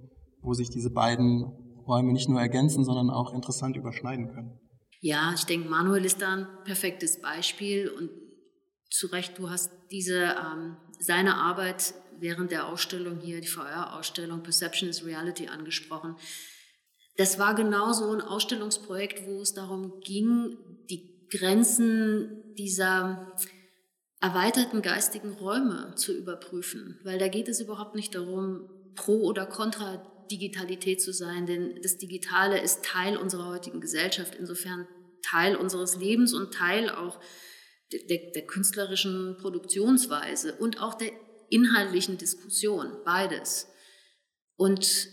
wo 0.45 0.53
sich 0.53 0.69
diese 0.69 0.89
beiden 0.89 1.43
Räume 1.87 2.13
nicht 2.13 2.29
nur 2.29 2.39
ergänzen, 2.39 2.83
sondern 2.83 3.09
auch 3.09 3.33
interessant 3.33 3.75
überschneiden 3.75 4.27
können. 4.27 4.59
Ja, 5.01 5.33
ich 5.35 5.45
denke, 5.45 5.69
Manuel 5.69 6.05
ist 6.05 6.21
da 6.21 6.33
ein 6.33 6.47
perfektes 6.63 7.21
Beispiel 7.21 7.89
und 7.89 8.09
zu 8.89 9.07
Recht, 9.07 9.37
du 9.37 9.49
hast 9.49 9.71
diese, 9.91 10.23
ähm, 10.23 10.77
seine 10.99 11.35
Arbeit 11.35 11.93
während 12.19 12.51
der 12.51 12.67
Ausstellung 12.67 13.19
hier, 13.19 13.41
die 13.41 13.47
VR-Ausstellung 13.47 14.41
Perception 14.41 14.89
is 14.89 15.05
Reality 15.05 15.47
angesprochen. 15.47 16.15
Das 17.17 17.39
war 17.39 17.55
genauso 17.55 18.11
ein 18.11 18.21
Ausstellungsprojekt, 18.21 19.27
wo 19.27 19.41
es 19.41 19.53
darum 19.53 19.99
ging, 20.01 20.57
die 20.89 21.27
Grenzen 21.29 22.53
dieser 22.57 23.33
erweiterten 24.21 24.81
geistigen 24.81 25.33
Räume 25.33 25.93
zu 25.95 26.17
überprüfen, 26.17 26.99
weil 27.03 27.19
da 27.19 27.27
geht 27.27 27.47
es 27.47 27.59
überhaupt 27.59 27.95
nicht 27.95 28.15
darum, 28.15 28.69
pro 28.95 29.23
oder 29.23 29.45
contra 29.45 30.14
Digitalität 30.27 31.01
zu 31.01 31.13
sein, 31.13 31.45
denn 31.45 31.81
das 31.81 31.97
Digitale 31.97 32.59
ist 32.59 32.83
Teil 32.83 33.17
unserer 33.17 33.47
heutigen 33.47 33.81
Gesellschaft, 33.81 34.35
insofern 34.35 34.87
Teil 35.21 35.55
unseres 35.55 35.97
Lebens 35.97 36.33
und 36.33 36.53
Teil 36.53 36.89
auch 36.89 37.19
der, 37.91 38.31
der 38.33 38.45
künstlerischen 38.45 39.37
Produktionsweise 39.39 40.55
und 40.55 40.81
auch 40.81 40.95
der 40.95 41.11
inhaltlichen 41.49 42.17
Diskussion, 42.17 42.97
beides. 43.05 43.67
Und 44.55 45.09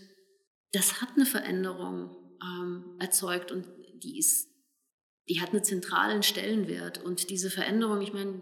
das 0.71 1.01
hat 1.01 1.09
eine 1.15 1.25
Veränderung 1.25 2.15
ähm, 2.41 2.97
erzeugt 2.99 3.51
und 3.51 3.67
die 3.93 4.17
ist, 4.17 4.49
die 5.29 5.39
hat 5.39 5.51
einen 5.51 5.63
zentralen 5.63 6.23
Stellenwert. 6.23 7.03
Und 7.03 7.29
diese 7.29 7.49
Veränderung, 7.49 8.01
ich 8.01 8.13
meine, 8.13 8.41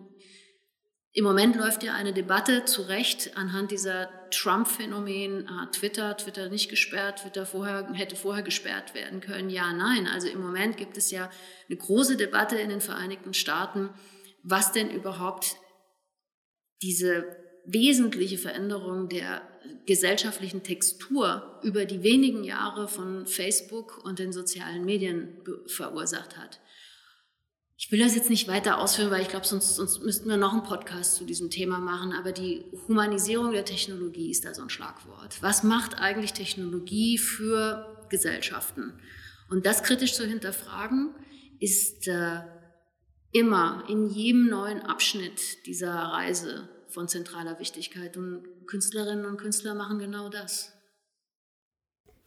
im 1.14 1.26
Moment 1.26 1.58
läuft 1.58 1.84
ja 1.84 1.94
eine 1.94 2.14
Debatte 2.14 2.64
zu 2.64 2.84
Recht 2.84 3.36
anhand 3.36 3.72
dieser 3.72 4.10
Trump-Phänomen, 4.32 5.48
ah, 5.50 5.66
Twitter, 5.74 6.16
Twitter 6.16 6.50
nicht 6.50 6.70
gesperrt, 6.70 7.20
Twitter 7.20 7.46
vorher, 7.46 7.92
hätte 7.94 8.16
vorher 8.16 8.44
gesperrt 8.44 8.94
werden 8.94 9.20
können. 9.20 9.50
Ja, 9.50 9.74
nein. 9.74 10.08
Also 10.08 10.30
im 10.30 10.42
Moment 10.42 10.78
gibt 10.78 10.96
es 10.96 11.12
ja 11.12 11.30
eine 11.68 11.78
große 11.78 12.16
Debatte 12.16 12.58
in 12.58 12.70
den 12.70 12.80
Vereinigten 12.80 13.34
Staaten, 13.34 13.90
was 14.44 14.72
denn 14.72 14.90
überhaupt 14.90 15.58
diese 16.82 17.26
wesentliche 17.66 18.38
Veränderung 18.38 19.10
der 19.10 19.42
gesellschaftlichen 19.86 20.64
Textur 20.64 21.60
über 21.62 21.86
die 21.86 22.04
wenigen 22.04 22.46
Jahre 22.46 22.88
von 22.88 23.28
Facebook 23.28 24.04
und 24.04 24.20
den 24.20 24.32
sozialen 24.32 24.86
Medien 24.86 25.44
verursacht 25.68 26.38
hat. 26.38 26.62
Ich 27.84 27.92
will 27.92 27.98
das 27.98 28.16
jetzt 28.16 28.30
nicht 28.30 28.48
weiter 28.48 28.78
ausführen, 28.78 29.10
weil 29.10 29.24
ich 29.24 29.30
glaube, 29.30 29.48
sonst, 29.48 29.76
sonst 29.76 30.04
müssten 30.04 30.30
wir 30.30 30.38
noch 30.38 30.54
einen 30.54 30.62
Podcast 30.62 31.16
zu 31.16 31.26
diesem 31.26 31.50
Thema 31.50 31.80
machen. 31.80 32.14
Aber 32.14 32.32
die 32.32 32.64
Humanisierung 32.88 33.52
der 33.54 33.66
Technologie 33.66 34.30
ist 34.30 34.46
da 34.46 34.54
so 34.54 34.62
ein 34.62 34.70
Schlagwort. 34.70 35.42
Was 35.42 35.64
macht 35.64 36.00
eigentlich 36.00 36.34
Technologie 36.34 37.18
für 37.18 38.06
Gesellschaften? 38.10 38.94
Und 39.50 39.66
das 39.66 39.82
kritisch 39.82 40.14
zu 40.14 40.28
hinterfragen, 40.28 41.16
ist 41.60 42.08
äh, 42.08 42.42
immer 43.32 43.84
in 43.90 44.10
jedem 44.10 44.48
neuen 44.48 44.82
Abschnitt 44.82 45.66
dieser 45.66 45.92
Reise 45.92 46.70
von 46.88 47.08
zentraler 47.08 47.58
Wichtigkeit. 47.58 48.16
Und 48.16 48.44
Künstlerinnen 48.68 49.26
und 49.26 49.38
Künstler 49.38 49.74
machen 49.74 49.98
genau 49.98 50.30
das. 50.30 50.72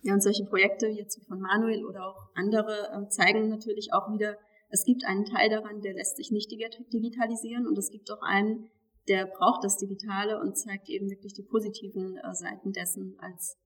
Ja, 0.02 0.14
und 0.14 0.20
solche 0.20 0.44
Projekte 0.46 0.88
jetzt 0.88 1.24
von 1.28 1.40
Manuel 1.40 1.84
oder 1.84 2.08
auch 2.08 2.28
andere 2.34 2.90
äh, 2.92 3.08
zeigen 3.08 3.48
natürlich 3.48 3.92
auch 3.92 4.12
wieder, 4.12 4.36
es 4.74 4.84
gibt 4.84 5.04
einen 5.04 5.24
Teil 5.24 5.48
daran, 5.50 5.82
der 5.82 5.94
lässt 5.94 6.16
sich 6.16 6.32
nicht 6.32 6.50
digitalisieren 6.50 7.68
und 7.68 7.78
es 7.78 7.90
gibt 7.90 8.10
auch 8.10 8.22
einen, 8.22 8.68
der 9.06 9.26
braucht 9.26 9.62
das 9.62 9.78
Digitale 9.78 10.40
und 10.40 10.58
zeigt 10.58 10.88
eben 10.88 11.08
wirklich 11.08 11.32
die 11.32 11.44
positiven 11.44 12.16
äh, 12.16 12.34
Seiten 12.34 12.72
dessen 12.72 13.14
als 13.20 13.56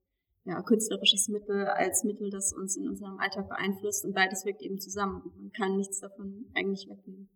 ja, 0.45 0.61
künstlerisches 0.63 1.29
Mittel, 1.29 1.65
als 1.67 2.05
Mittel, 2.05 2.29
das 2.29 2.53
uns 2.53 2.77
in 2.77 2.87
unserem 2.87 3.19
Alltag 3.19 3.49
beeinflusst 3.49 4.05
und 4.05 4.13
beides 4.13 4.45
wirkt 4.45 4.61
eben 4.61 4.81
zusammen. 4.81 5.33
Man 5.37 5.51
kann 5.53 5.79
nichts 5.79 5.99
davon 6.01 6.45
eigentlich 6.55 6.87
wegnehmen. 6.91 7.31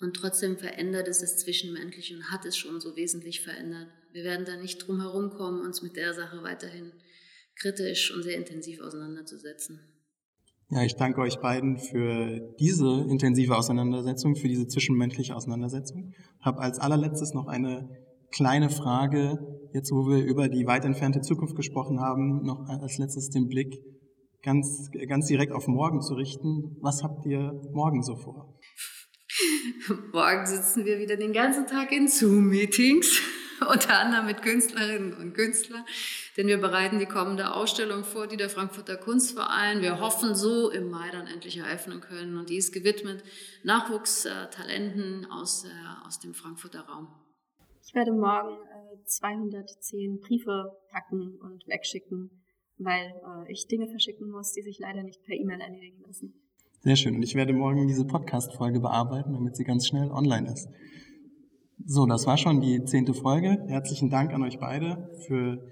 Und 0.00 0.14
trotzdem 0.14 0.58
verändert 0.58 1.06
es 1.06 1.20
das 1.20 1.38
Zwischenmenschliche 1.38 2.16
und 2.16 2.32
hat 2.32 2.44
es 2.44 2.56
schon 2.56 2.80
so 2.80 2.96
wesentlich 2.96 3.40
verändert. 3.40 3.88
Wir 4.12 4.24
werden 4.24 4.44
da 4.44 4.56
nicht 4.56 4.78
drum 4.78 5.00
herum 5.00 5.30
kommen, 5.30 5.60
uns 5.60 5.80
mit 5.80 5.94
der 5.94 6.12
Sache 6.12 6.42
weiterhin 6.42 6.92
kritisch 7.54 8.12
und 8.12 8.24
sehr 8.24 8.36
intensiv 8.36 8.80
auseinanderzusetzen. 8.80 9.95
Ja, 10.68 10.82
ich 10.82 10.96
danke 10.96 11.20
euch 11.20 11.38
beiden 11.38 11.78
für 11.78 12.40
diese 12.58 13.06
intensive 13.08 13.56
Auseinandersetzung, 13.56 14.34
für 14.34 14.48
diese 14.48 14.66
zwischenmenschliche 14.66 15.36
Auseinandersetzung. 15.36 16.12
Habe 16.40 16.58
als 16.58 16.80
allerletztes 16.80 17.34
noch 17.34 17.46
eine 17.46 17.88
kleine 18.32 18.68
Frage, 18.68 19.38
jetzt 19.72 19.92
wo 19.92 20.08
wir 20.08 20.24
über 20.24 20.48
die 20.48 20.66
weit 20.66 20.84
entfernte 20.84 21.20
Zukunft 21.20 21.54
gesprochen 21.54 22.00
haben, 22.00 22.42
noch 22.42 22.66
als 22.68 22.98
letztes 22.98 23.30
den 23.30 23.46
Blick 23.46 23.78
ganz, 24.42 24.90
ganz 25.08 25.26
direkt 25.26 25.52
auf 25.52 25.68
morgen 25.68 26.00
zu 26.00 26.14
richten. 26.14 26.76
Was 26.80 27.04
habt 27.04 27.24
ihr 27.26 27.60
morgen 27.72 28.02
so 28.02 28.16
vor? 28.16 28.58
Morgen 30.12 30.46
sitzen 30.46 30.84
wir 30.84 30.98
wieder 30.98 31.16
den 31.16 31.32
ganzen 31.32 31.66
Tag 31.66 31.92
in 31.92 32.08
Zoom-Meetings, 32.08 33.20
unter 33.70 33.98
anderem 33.98 34.26
mit 34.26 34.42
Künstlerinnen 34.42 35.14
und 35.14 35.34
Künstlern, 35.34 35.84
denn 36.36 36.46
wir 36.46 36.58
bereiten 36.58 36.98
die 36.98 37.06
kommende 37.06 37.54
Ausstellung 37.54 38.04
vor, 38.04 38.26
die 38.26 38.36
der 38.36 38.50
Frankfurter 38.50 38.96
Kunstverein, 38.96 39.80
wir 39.80 40.00
hoffen 40.00 40.34
so 40.34 40.70
im 40.70 40.90
Mai 40.90 41.10
dann 41.10 41.26
endlich 41.26 41.56
eröffnen 41.56 42.00
können 42.00 42.36
und 42.36 42.50
die 42.50 42.56
ist 42.56 42.72
gewidmet 42.72 43.22
Nachwuchstalenten 43.64 45.26
aus, 45.30 45.64
äh, 45.64 46.06
aus 46.06 46.20
dem 46.20 46.34
Frankfurter 46.34 46.80
Raum. 46.80 47.08
Ich 47.86 47.94
werde 47.94 48.12
morgen 48.12 48.54
äh, 48.54 49.04
210 49.04 50.20
Briefe 50.20 50.72
packen 50.90 51.38
und 51.40 51.66
wegschicken, 51.66 52.30
weil 52.78 53.06
äh, 53.06 53.52
ich 53.52 53.66
Dinge 53.68 53.88
verschicken 53.88 54.30
muss, 54.30 54.52
die 54.52 54.62
sich 54.62 54.78
leider 54.78 55.02
nicht 55.02 55.22
per 55.24 55.34
E-Mail 55.34 55.60
erledigen 55.60 56.02
lassen. 56.06 56.34
Sehr 56.80 56.96
schön. 56.96 57.16
Und 57.16 57.22
ich 57.22 57.34
werde 57.34 57.52
morgen 57.52 57.86
diese 57.88 58.04
Podcast-Folge 58.04 58.80
bearbeiten, 58.80 59.32
damit 59.32 59.56
sie 59.56 59.64
ganz 59.64 59.86
schnell 59.86 60.10
online 60.10 60.52
ist. 60.52 60.68
So, 61.84 62.06
das 62.06 62.26
war 62.26 62.36
schon 62.36 62.60
die 62.60 62.84
zehnte 62.84 63.14
Folge. 63.14 63.64
Herzlichen 63.68 64.10
Dank 64.10 64.32
an 64.32 64.42
euch 64.42 64.58
beide 64.58 65.08
für 65.26 65.64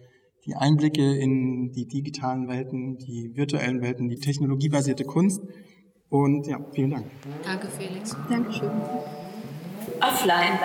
die 0.47 0.55
Einblicke 0.55 1.17
in 1.17 1.73
die 1.73 1.87
digitalen 1.87 2.49
Welten, 2.49 2.99
die 2.99 3.33
virtuellen 3.35 3.81
Welten, 3.81 4.09
die 4.09 4.19
technologiebasierte 4.19 5.05
Kunst. 5.05 5.43
Und 6.09 6.47
ja, 6.47 6.59
vielen 6.73 6.91
Dank. 6.91 7.07
Danke, 7.43 7.69
Felix. 7.69 8.17
Dankeschön. 8.29 8.71
Offline, 10.01 10.59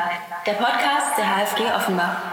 der 0.46 0.54
Podcast 0.54 1.18
der 1.18 1.26
HFG 1.26 1.62
Offenbach. 1.76 2.29